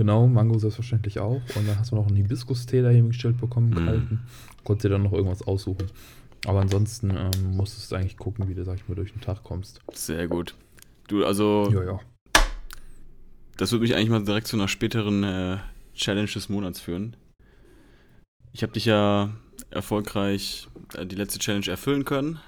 Genau, 0.00 0.26
Mango 0.26 0.56
selbstverständlich 0.58 1.18
auch. 1.18 1.42
Und 1.54 1.68
dann 1.68 1.78
hast 1.78 1.92
du 1.92 1.96
noch 1.96 2.06
einen 2.06 2.16
Hibiskus-Tee 2.16 2.80
da 2.80 2.88
hingestellt 2.88 3.36
bekommen, 3.38 3.68
Mhm. 3.68 3.74
gehalten. 3.74 4.20
Konntest 4.64 4.84
dir 4.86 4.88
dann 4.88 5.02
noch 5.02 5.12
irgendwas 5.12 5.42
aussuchen. 5.42 5.88
Aber 6.46 6.62
ansonsten 6.62 7.10
ähm, 7.10 7.54
musstest 7.54 7.92
du 7.92 7.96
eigentlich 7.96 8.16
gucken, 8.16 8.48
wie 8.48 8.54
du, 8.54 8.64
sag 8.64 8.76
ich 8.76 8.88
mal, 8.88 8.94
durch 8.94 9.12
den 9.12 9.20
Tag 9.20 9.42
kommst. 9.44 9.82
Sehr 9.92 10.26
gut. 10.26 10.54
Du, 11.08 11.22
also, 11.26 11.68
Ja, 11.70 11.84
ja. 11.84 12.00
das 13.58 13.72
würde 13.72 13.82
mich 13.82 13.94
eigentlich 13.94 14.08
mal 14.08 14.24
direkt 14.24 14.46
zu 14.46 14.56
einer 14.56 14.68
späteren 14.68 15.22
äh, 15.22 15.58
Challenge 15.94 16.30
des 16.30 16.48
Monats 16.48 16.80
führen. 16.80 17.14
Ich 18.54 18.62
habe 18.62 18.72
dich 18.72 18.86
ja 18.86 19.28
erfolgreich 19.70 20.66
äh, 20.96 21.04
die 21.04 21.16
letzte 21.16 21.38
Challenge 21.40 21.66
erfüllen 21.68 22.06
können, 22.06 22.38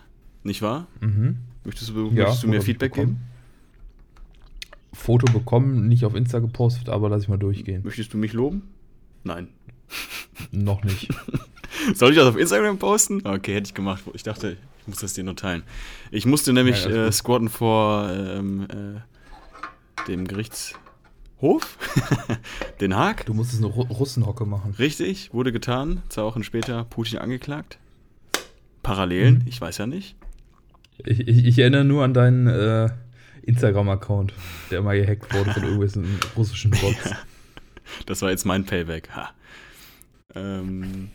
nicht 0.42 0.62
wahr? 0.62 0.86
Mhm. 1.02 1.36
Möchtest 1.64 1.90
du, 1.90 2.08
Ja, 2.12 2.24
möchtest 2.24 2.44
du 2.44 2.48
mir 2.48 2.62
Feedback 2.62 2.94
geben? 2.94 3.18
Foto 4.92 5.30
bekommen, 5.32 5.88
nicht 5.88 6.04
auf 6.04 6.14
Insta 6.14 6.38
gepostet, 6.38 6.88
aber 6.88 7.08
lass 7.08 7.22
ich 7.22 7.28
mal 7.28 7.38
durchgehen. 7.38 7.82
Möchtest 7.84 8.12
du 8.12 8.18
mich 8.18 8.32
loben? 8.32 8.62
Nein. 9.24 9.48
Noch 10.50 10.84
nicht. 10.84 11.08
Soll 11.94 12.10
ich 12.10 12.16
das 12.16 12.26
auf 12.26 12.36
Instagram 12.36 12.78
posten? 12.78 13.22
Okay, 13.26 13.54
hätte 13.54 13.68
ich 13.68 13.74
gemacht. 13.74 14.02
Ich 14.14 14.22
dachte, 14.22 14.56
ich 14.80 14.86
muss 14.88 14.98
das 14.98 15.14
dir 15.14 15.24
nur 15.24 15.36
teilen. 15.36 15.62
Ich 16.10 16.26
musste 16.26 16.52
nämlich 16.52 16.84
Ja, 16.84 17.06
äh, 17.06 17.12
squatten 17.12 17.48
vor 17.48 18.10
ähm, 18.12 18.66
äh, 18.70 20.06
dem 20.08 20.26
Gerichtshof, 20.26 20.76
Den 22.80 22.94
Haag. 22.96 23.26
Du 23.26 23.34
musstest 23.34 23.62
eine 23.64 23.72
Ru 23.72 23.82
Russenhocke 23.82 24.44
machen. 24.44 24.74
Richtig, 24.78 25.32
wurde 25.32 25.52
getan. 25.52 26.02
Zwei 26.08 26.22
Wochen 26.24 26.42
später 26.42 26.84
Putin 26.84 27.18
angeklagt. 27.18 27.78
Parallelen, 28.82 29.36
Mhm. 29.36 29.42
ich 29.46 29.60
weiß 29.60 29.78
ja 29.78 29.86
nicht. 29.86 30.16
Ich, 31.04 31.20
ich, 31.20 31.44
ich 31.46 31.58
erinnere 31.58 31.84
nur 31.84 32.04
an 32.04 32.14
deinen 32.14 32.46
äh, 32.46 32.88
Instagram-Account, 33.42 34.32
der 34.70 34.82
mal 34.82 34.98
gehackt 35.00 35.32
wurde 35.34 35.52
von 35.52 35.62
irgendwelchen 35.62 36.18
russischen 36.36 36.70
Bots. 36.80 37.10
Das 38.06 38.22
war 38.22 38.30
jetzt 38.30 38.44
mein 38.46 38.64
Payback. 38.64 39.10
Ha. 39.14 39.30
Ähm, 40.34 41.10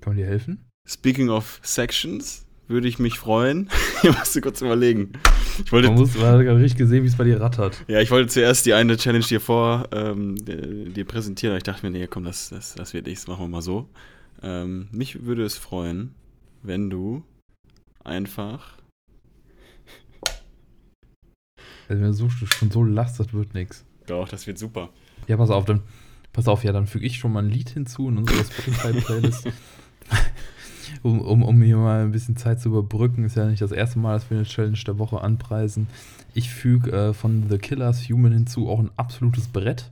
Kann 0.00 0.12
man 0.12 0.16
dir 0.16 0.26
helfen? 0.26 0.64
speaking 0.86 1.28
of 1.28 1.60
Sections, 1.62 2.46
würde 2.66 2.88
ich 2.88 2.98
mich 2.98 3.18
freuen. 3.18 3.68
Hier 4.00 4.12
musst 4.12 4.34
du 4.34 4.40
kurz 4.40 4.62
überlegen. 4.62 5.12
Ich 5.62 5.70
wollte, 5.70 5.88
Man 5.88 5.98
muss, 5.98 6.14
man 6.14 6.26
hat 6.28 6.40
gerade 6.40 6.60
richtig 6.60 6.78
gesehen, 6.78 7.02
wie 7.04 7.08
es 7.08 7.16
bei 7.16 7.24
dir 7.24 7.40
rattert. 7.42 7.84
ja, 7.88 8.00
ich 8.00 8.10
wollte 8.10 8.28
zuerst 8.28 8.64
die 8.64 8.72
eine 8.72 8.96
Challenge 8.96 9.24
dir 9.24 9.40
vor 9.40 9.88
ähm, 9.92 10.36
dir 10.36 10.88
dir 10.88 11.04
präsentieren, 11.04 11.52
aber 11.52 11.58
ich 11.58 11.64
dachte 11.64 11.84
mir, 11.84 11.90
nee, 11.92 12.06
komm, 12.06 12.24
das, 12.24 12.48
das, 12.48 12.74
das 12.74 12.94
wird 12.94 13.06
nichts, 13.06 13.26
machen 13.26 13.44
wir 13.44 13.48
mal 13.48 13.60
so. 13.60 13.88
Ähm, 14.42 14.88
mich 14.92 15.24
würde 15.24 15.44
es 15.44 15.56
freuen, 15.56 16.14
wenn 16.62 16.90
du 16.90 17.24
einfach. 18.04 18.78
Also, 21.88 22.02
wenn 22.02 22.08
du 22.08 22.12
so, 22.12 22.28
schon 22.28 22.70
so 22.70 22.84
lachst, 22.84 23.18
das 23.18 23.32
wird 23.32 23.54
nichts. 23.54 23.84
Doch, 24.06 24.28
das 24.28 24.46
wird 24.46 24.58
super. 24.58 24.90
Ja, 25.26 25.36
pass 25.36 25.50
auf, 25.50 25.64
dann, 25.64 25.82
pass 26.32 26.48
auf, 26.48 26.64
ja, 26.64 26.72
dann 26.72 26.86
füge 26.86 27.06
ich 27.06 27.18
schon 27.18 27.32
mal 27.32 27.44
ein 27.44 27.50
Lied 27.50 27.70
hinzu 27.70 28.08
in 28.08 28.18
unsere 28.18 28.44
Spotify-Playlist. 28.44 29.48
um, 31.02 31.20
um, 31.20 31.42
um 31.42 31.62
hier 31.62 31.76
mal 31.76 32.02
ein 32.02 32.12
bisschen 32.12 32.36
Zeit 32.36 32.60
zu 32.60 32.68
überbrücken. 32.68 33.24
Ist 33.24 33.36
ja 33.36 33.46
nicht 33.46 33.62
das 33.62 33.72
erste 33.72 33.98
Mal, 33.98 34.14
dass 34.14 34.30
wir 34.30 34.38
eine 34.38 34.46
Challenge 34.46 34.78
der 34.86 34.98
Woche 34.98 35.20
anpreisen. 35.20 35.88
Ich 36.34 36.50
füge 36.50 36.92
äh, 36.92 37.14
von 37.14 37.48
The 37.48 37.58
Killers 37.58 38.08
Human 38.08 38.32
hinzu 38.32 38.68
auch 38.68 38.78
ein 38.78 38.90
absolutes 38.96 39.48
Brett. 39.48 39.90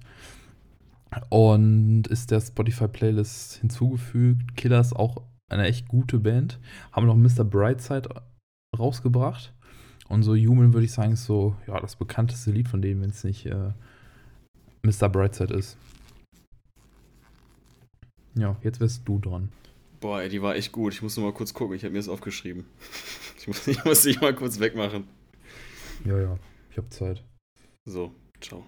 Und 1.30 2.06
ist 2.08 2.30
der 2.30 2.40
Spotify-Playlist 2.40 3.56
hinzugefügt. 3.56 4.56
Killers 4.56 4.92
auch 4.92 5.22
eine 5.48 5.64
echt 5.64 5.88
gute 5.88 6.18
Band. 6.18 6.58
Haben 6.92 7.06
noch 7.06 7.16
Mr. 7.16 7.44
Brightside 7.44 8.08
rausgebracht. 8.76 9.52
Und 10.08 10.22
so 10.22 10.34
Human 10.34 10.72
würde 10.72 10.84
ich 10.84 10.92
sagen, 10.92 11.12
ist 11.12 11.24
so, 11.24 11.56
ja, 11.66 11.80
das 11.80 11.96
bekannteste 11.96 12.50
Lied 12.50 12.68
von 12.68 12.80
denen, 12.80 13.02
wenn 13.02 13.10
es 13.10 13.24
nicht 13.24 13.46
äh, 13.46 13.72
Mr. 14.82 15.08
Brightside 15.08 15.54
ist. 15.54 15.76
Ja, 18.34 18.56
jetzt 18.62 18.80
wärst 18.80 19.08
du 19.08 19.18
dran. 19.18 19.50
Boah, 20.00 20.20
ey, 20.20 20.28
die 20.28 20.42
war 20.42 20.54
echt 20.54 20.72
gut. 20.72 20.92
Ich 20.92 21.02
muss 21.02 21.16
nur 21.16 21.26
mal 21.26 21.32
kurz 21.32 21.54
gucken. 21.54 21.74
Ich 21.74 21.82
habe 21.82 21.92
mir 21.92 21.98
das 21.98 22.08
aufgeschrieben. 22.08 22.64
Ich 23.38 23.46
muss, 23.48 23.66
ich 23.68 23.84
muss 23.84 24.02
dich 24.02 24.20
mal 24.20 24.34
kurz 24.34 24.58
wegmachen. 24.58 25.06
Ja, 26.04 26.18
ja, 26.18 26.36
ich 26.68 26.78
habe 26.78 26.88
Zeit. 26.88 27.22
So, 27.84 28.10
ciao. 28.40 28.66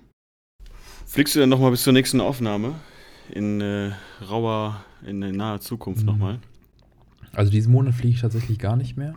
Fliegst 1.08 1.34
du 1.34 1.40
denn 1.40 1.48
nochmal 1.48 1.70
bis 1.70 1.82
zur 1.84 1.94
nächsten 1.94 2.20
Aufnahme? 2.20 2.74
In 3.30 3.62
äh, 3.62 3.92
rauer, 4.28 4.84
in 5.06 5.22
äh, 5.22 5.32
naher 5.32 5.60
Zukunft 5.60 6.00
Mhm. 6.02 6.06
nochmal? 6.06 6.38
Also 7.32 7.50
diesen 7.50 7.72
Monat 7.72 7.94
fliege 7.94 8.14
ich 8.14 8.20
tatsächlich 8.20 8.58
gar 8.58 8.76
nicht 8.76 8.96
mehr. 8.98 9.14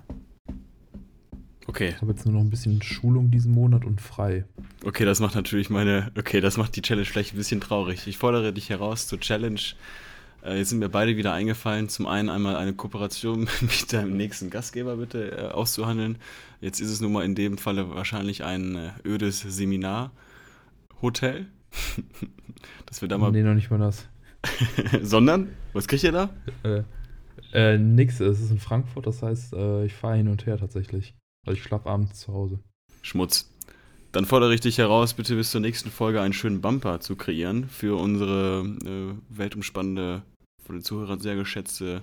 Okay, 1.67 1.89
Ich 1.89 2.01
habe 2.01 2.11
jetzt 2.11 2.25
nur 2.25 2.33
noch 2.33 2.41
ein 2.41 2.49
bisschen 2.49 2.81
Schulung 2.81 3.29
diesen 3.29 3.53
Monat 3.53 3.83
und 3.85 3.99
frei. 4.01 4.45
okay, 4.85 5.05
das 5.05 5.19
macht 5.19 5.35
natürlich 5.35 5.69
meine. 5.69 6.11
Okay, 6.17 6.39
das 6.41 6.57
macht 6.57 6.75
die 6.75 6.81
Challenge 6.81 7.05
vielleicht 7.05 7.33
ein 7.33 7.37
bisschen 7.37 7.61
traurig. 7.61 8.07
Ich 8.07 8.17
fordere 8.17 8.51
dich 8.53 8.69
heraus 8.69 9.07
zur 9.07 9.19
Challenge. 9.19 9.59
Äh, 10.43 10.57
jetzt 10.57 10.69
sind 10.69 10.79
mir 10.79 10.89
beide 10.89 11.17
wieder 11.17 11.33
eingefallen. 11.33 11.87
Zum 11.89 12.07
einen 12.07 12.29
einmal 12.29 12.55
eine 12.55 12.73
Kooperation 12.73 13.41
mit 13.61 13.93
deinem 13.93 14.15
nächsten 14.17 14.49
Gastgeber 14.49 14.97
bitte 14.97 15.31
äh, 15.31 15.51
auszuhandeln. 15.51 16.17
Jetzt 16.61 16.79
ist 16.81 16.89
es 16.89 16.99
nun 17.01 17.13
mal 17.13 17.23
in 17.25 17.35
dem 17.35 17.57
Falle 17.57 17.89
wahrscheinlich 17.95 18.43
ein 18.43 18.75
äh, 18.75 18.89
ödes 19.05 19.39
Seminarhotel. 19.41 21.47
Dass 22.85 23.01
wir 23.01 23.07
da 23.09 23.17
mal. 23.17 23.31
Nee, 23.31 23.43
noch 23.43 23.53
nicht 23.53 23.71
mal 23.71 23.79
das. 23.79 24.07
Sondern? 25.01 25.49
Was 25.73 25.87
kriegt 25.87 26.03
ihr 26.03 26.11
da? 26.11 26.29
Äh, 26.63 26.83
äh, 27.53 27.77
nix, 27.77 28.19
es 28.19 28.41
ist 28.41 28.51
in 28.51 28.59
Frankfurt, 28.59 29.07
das 29.07 29.21
heißt, 29.21 29.53
äh, 29.53 29.85
ich 29.85 29.93
fahre 29.93 30.17
hin 30.17 30.27
und 30.27 30.45
her 30.45 30.57
tatsächlich. 30.57 31.13
Also 31.45 31.57
ich 31.57 31.63
schlafe 31.63 31.89
abends 31.89 32.19
zu 32.19 32.33
Hause. 32.33 32.59
Schmutz. 33.01 33.49
Dann 34.11 34.25
fordere 34.25 34.53
ich 34.53 34.59
dich 34.61 34.77
heraus, 34.77 35.13
bitte 35.13 35.35
bis 35.35 35.51
zur 35.51 35.61
nächsten 35.61 35.89
Folge 35.89 36.21
einen 36.21 36.33
schönen 36.33 36.59
Bumper 36.61 36.99
zu 36.99 37.15
kreieren 37.15 37.69
für 37.69 37.97
unsere 37.97 38.65
äh, 38.85 39.13
weltumspannende, 39.29 40.23
von 40.65 40.75
den 40.75 40.83
Zuhörern 40.83 41.19
sehr 41.19 41.35
geschätzte 41.35 42.01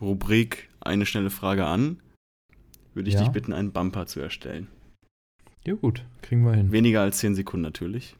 Rubrik 0.00 0.68
Eine 0.80 1.06
schnelle 1.06 1.30
Frage 1.30 1.66
an. 1.66 1.98
Würde 2.94 3.08
ich 3.08 3.14
Ja. 3.14 3.22
dich 3.22 3.30
bitten, 3.30 3.52
einen 3.52 3.72
Bumper 3.72 4.06
zu 4.06 4.20
erstellen. 4.20 4.68
Ja 5.66 5.74
gut, 5.74 6.04
kriegen 6.22 6.44
wir 6.44 6.54
hin. 6.54 6.72
Weniger 6.72 7.02
als 7.02 7.18
10 7.18 7.34
Sekunden 7.34 7.62
natürlich. 7.62 8.16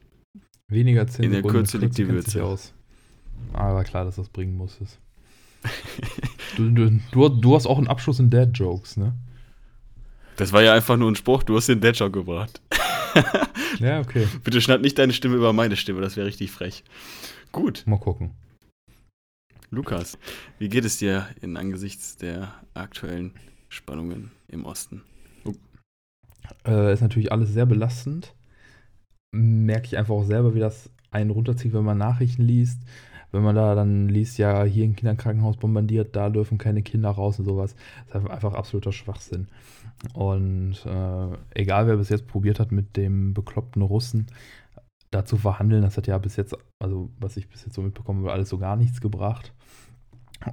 Weniger 0.71 1.05
10 1.05 1.25
In 1.25 1.31
der. 1.31 1.41
Kürze 1.43 1.77
liegt 1.77 1.97
die 1.97 2.07
Würze. 2.07 2.43
Aus. 2.43 2.73
Aber 3.53 3.83
klar, 3.83 4.05
dass 4.05 4.15
das 4.15 4.29
bringen 4.29 4.55
musstest. 4.55 4.99
Du, 6.57 6.69
du, 6.69 7.29
du, 7.29 7.55
hast 7.55 7.65
auch 7.65 7.77
einen 7.77 7.87
Abschluss 7.87 8.19
in 8.19 8.29
Dad 8.29 8.49
Jokes, 8.57 8.97
ne? 8.97 9.13
Das 10.35 10.51
war 10.51 10.61
ja 10.61 10.73
einfach 10.73 10.97
nur 10.97 11.09
ein 11.09 11.15
Spruch, 11.15 11.43
du 11.43 11.55
hast 11.55 11.69
den 11.69 11.79
Deadjoke 11.79 12.19
gebracht. 12.19 12.61
Ja, 13.79 14.01
okay. 14.01 14.27
Bitte 14.43 14.59
schneid 14.59 14.81
nicht 14.81 14.99
deine 14.99 15.13
Stimme 15.13 15.37
über 15.37 15.53
meine 15.53 15.77
Stimme, 15.77 16.01
das 16.01 16.17
wäre 16.17 16.27
richtig 16.27 16.51
frech. 16.51 16.83
Gut, 17.53 17.83
Mal 17.85 17.99
gucken. 17.99 18.31
Lukas, 19.69 20.17
wie 20.59 20.67
geht 20.67 20.83
es 20.83 20.97
dir 20.97 21.27
in 21.41 21.55
angesichts 21.55 22.17
der 22.17 22.53
aktuellen 22.73 23.31
Spannungen 23.69 24.31
im 24.49 24.65
Osten? 24.65 25.03
Äh, 26.65 26.93
ist 26.93 27.01
natürlich 27.01 27.31
alles 27.31 27.49
sehr 27.53 27.65
belastend. 27.65 28.35
Merke 29.65 29.87
ich 29.87 29.97
einfach 29.97 30.15
auch 30.15 30.23
selber, 30.23 30.55
wie 30.55 30.59
das 30.59 30.89
einen 31.11 31.29
runterzieht, 31.29 31.73
wenn 31.73 31.83
man 31.83 31.97
Nachrichten 31.97 32.43
liest. 32.43 32.81
Wenn 33.31 33.43
man 33.43 33.55
da 33.55 33.75
dann 33.75 34.09
liest, 34.09 34.37
ja, 34.37 34.63
hier 34.63 34.83
ein 34.83 34.95
Kinderkrankenhaus 34.95 35.55
bombardiert, 35.55 36.15
da 36.15 36.29
dürfen 36.29 36.57
keine 36.57 36.81
Kinder 36.81 37.09
raus 37.09 37.39
und 37.39 37.45
sowas. 37.45 37.75
Das 38.09 38.23
ist 38.23 38.29
einfach 38.29 38.53
absoluter 38.53 38.91
Schwachsinn. 38.91 39.47
Und 40.13 40.85
äh, 40.85 41.37
egal, 41.53 41.87
wer 41.87 41.95
bis 41.95 42.09
jetzt 42.09 42.27
probiert 42.27 42.59
hat, 42.59 42.73
mit 42.73 42.97
dem 42.97 43.33
bekloppten 43.33 43.81
Russen 43.83 44.27
da 45.11 45.23
zu 45.25 45.37
verhandeln, 45.37 45.81
das 45.81 45.97
hat 45.97 46.07
ja 46.07 46.17
bis 46.17 46.35
jetzt, 46.35 46.55
also 46.79 47.09
was 47.19 47.37
ich 47.37 47.49
bis 47.49 47.63
jetzt 47.63 47.75
so 47.75 47.81
mitbekommen 47.81 48.23
habe, 48.23 48.33
alles 48.33 48.49
so 48.49 48.57
gar 48.57 48.75
nichts 48.75 48.99
gebracht. 48.99 49.53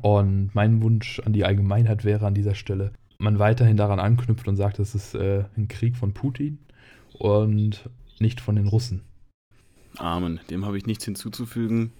Und 0.02 0.54
mein 0.54 0.82
Wunsch 0.82 1.20
an 1.20 1.32
die 1.32 1.44
Allgemeinheit 1.44 2.04
wäre 2.04 2.26
an 2.26 2.34
dieser 2.34 2.54
Stelle, 2.54 2.92
man 3.18 3.38
weiterhin 3.38 3.76
daran 3.76 3.98
anknüpft 3.98 4.46
und 4.46 4.56
sagt, 4.56 4.78
es 4.78 4.94
ist 4.94 5.14
äh, 5.14 5.44
ein 5.56 5.68
Krieg 5.68 5.96
von 5.96 6.12
Putin 6.12 6.58
und 7.18 7.88
nicht 8.20 8.40
von 8.40 8.56
den 8.56 8.66
Russen. 8.68 9.02
Amen. 9.96 10.40
Dem 10.50 10.64
habe 10.64 10.76
ich 10.78 10.86
nichts 10.86 11.04
hinzuzufügen. 11.04 11.92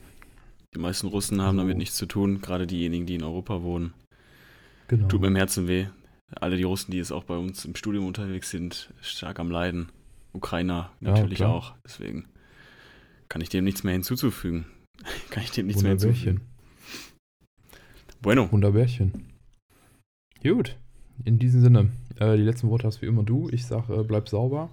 Die 0.75 0.79
meisten 0.79 1.07
Russen 1.09 1.41
haben 1.41 1.57
So. 1.57 1.63
damit 1.63 1.79
nichts 1.79 1.97
zu 1.97 2.07
tun, 2.07 2.41
gerade 2.41 2.67
diejenigen, 2.67 3.07
die 3.07 3.15
in 3.15 3.23
Europa 3.23 3.63
wohnen. 3.63 3.95
Genau. 4.89 5.09
Tut 5.09 5.21
mir 5.21 5.29
im 5.29 5.37
Herzen 5.37 5.67
weh. 5.69 5.87
Alle 6.31 6.57
die 6.57 6.63
Russen, 6.63 6.91
die 6.93 6.99
jetzt 6.99 7.13
auch 7.13 7.25
bei 7.25 7.37
uns 7.37 7.65
im 7.65 7.75
Studium 7.75 8.07
unterwegs 8.07 8.51
sind, 8.51 8.93
stark 9.01 9.39
am 9.41 9.51
Leiden. 9.51 9.89
Ukrainer 10.33 10.91
Ja, 11.01 11.13
natürlich 11.13 11.39
klar. 11.39 11.55
auch. 11.55 11.75
Deswegen 11.85 12.27
kann 13.29 13.41
ich 13.41 13.49
dem 13.49 13.65
nichts 13.65 13.83
mehr 13.83 13.95
hinzuzufügen. 13.95 14.67
kann 15.31 15.43
ich 15.43 15.51
dem 15.51 15.67
nichts 15.67 15.83
mehr 15.83 15.93
Wunderbärchen. 15.93 16.25
hinzufügen. 16.41 16.55
Bueno, 18.21 18.51
Wunderbärchen. 18.53 19.33
Gut. 20.43 20.77
In 21.25 21.39
diesem 21.39 21.63
Sinne, 21.63 21.91
äh, 22.21 22.37
die 22.37 22.43
letzten 22.43 22.69
Worte 22.69 22.87
hast 22.87 23.01
wie 23.03 23.07
immer 23.07 23.23
du. 23.23 23.49
Ich 23.51 23.67
sage, 23.67 23.95
äh, 23.95 24.05
bleib 24.05 24.29
sauber. 24.29 24.71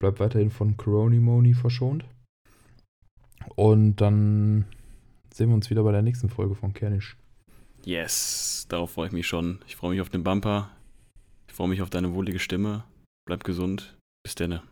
Bleib 0.00 0.20
weiterhin 0.20 0.50
von 0.50 0.76
Coronimoni 0.76 1.54
verschont. 1.54 2.04
Und 3.56 3.96
dann 3.96 4.66
sehen 5.32 5.48
wir 5.48 5.54
uns 5.54 5.70
wieder 5.70 5.82
bei 5.82 5.92
der 5.92 6.02
nächsten 6.02 6.28
Folge 6.28 6.54
von 6.54 6.72
Kernisch. 6.72 7.16
Yes, 7.84 8.66
darauf 8.68 8.92
freue 8.92 9.08
ich 9.08 9.12
mich 9.12 9.26
schon. 9.26 9.60
Ich 9.66 9.76
freue 9.76 9.90
mich 9.90 10.00
auf 10.00 10.10
den 10.10 10.24
Bumper. 10.24 10.70
Ich 11.48 11.54
freue 11.54 11.68
mich 11.68 11.82
auf 11.82 11.90
deine 11.90 12.12
wohlige 12.14 12.38
Stimme. 12.38 12.84
Bleib 13.26 13.44
gesund. 13.44 13.96
Bis 14.22 14.34
denne. 14.34 14.62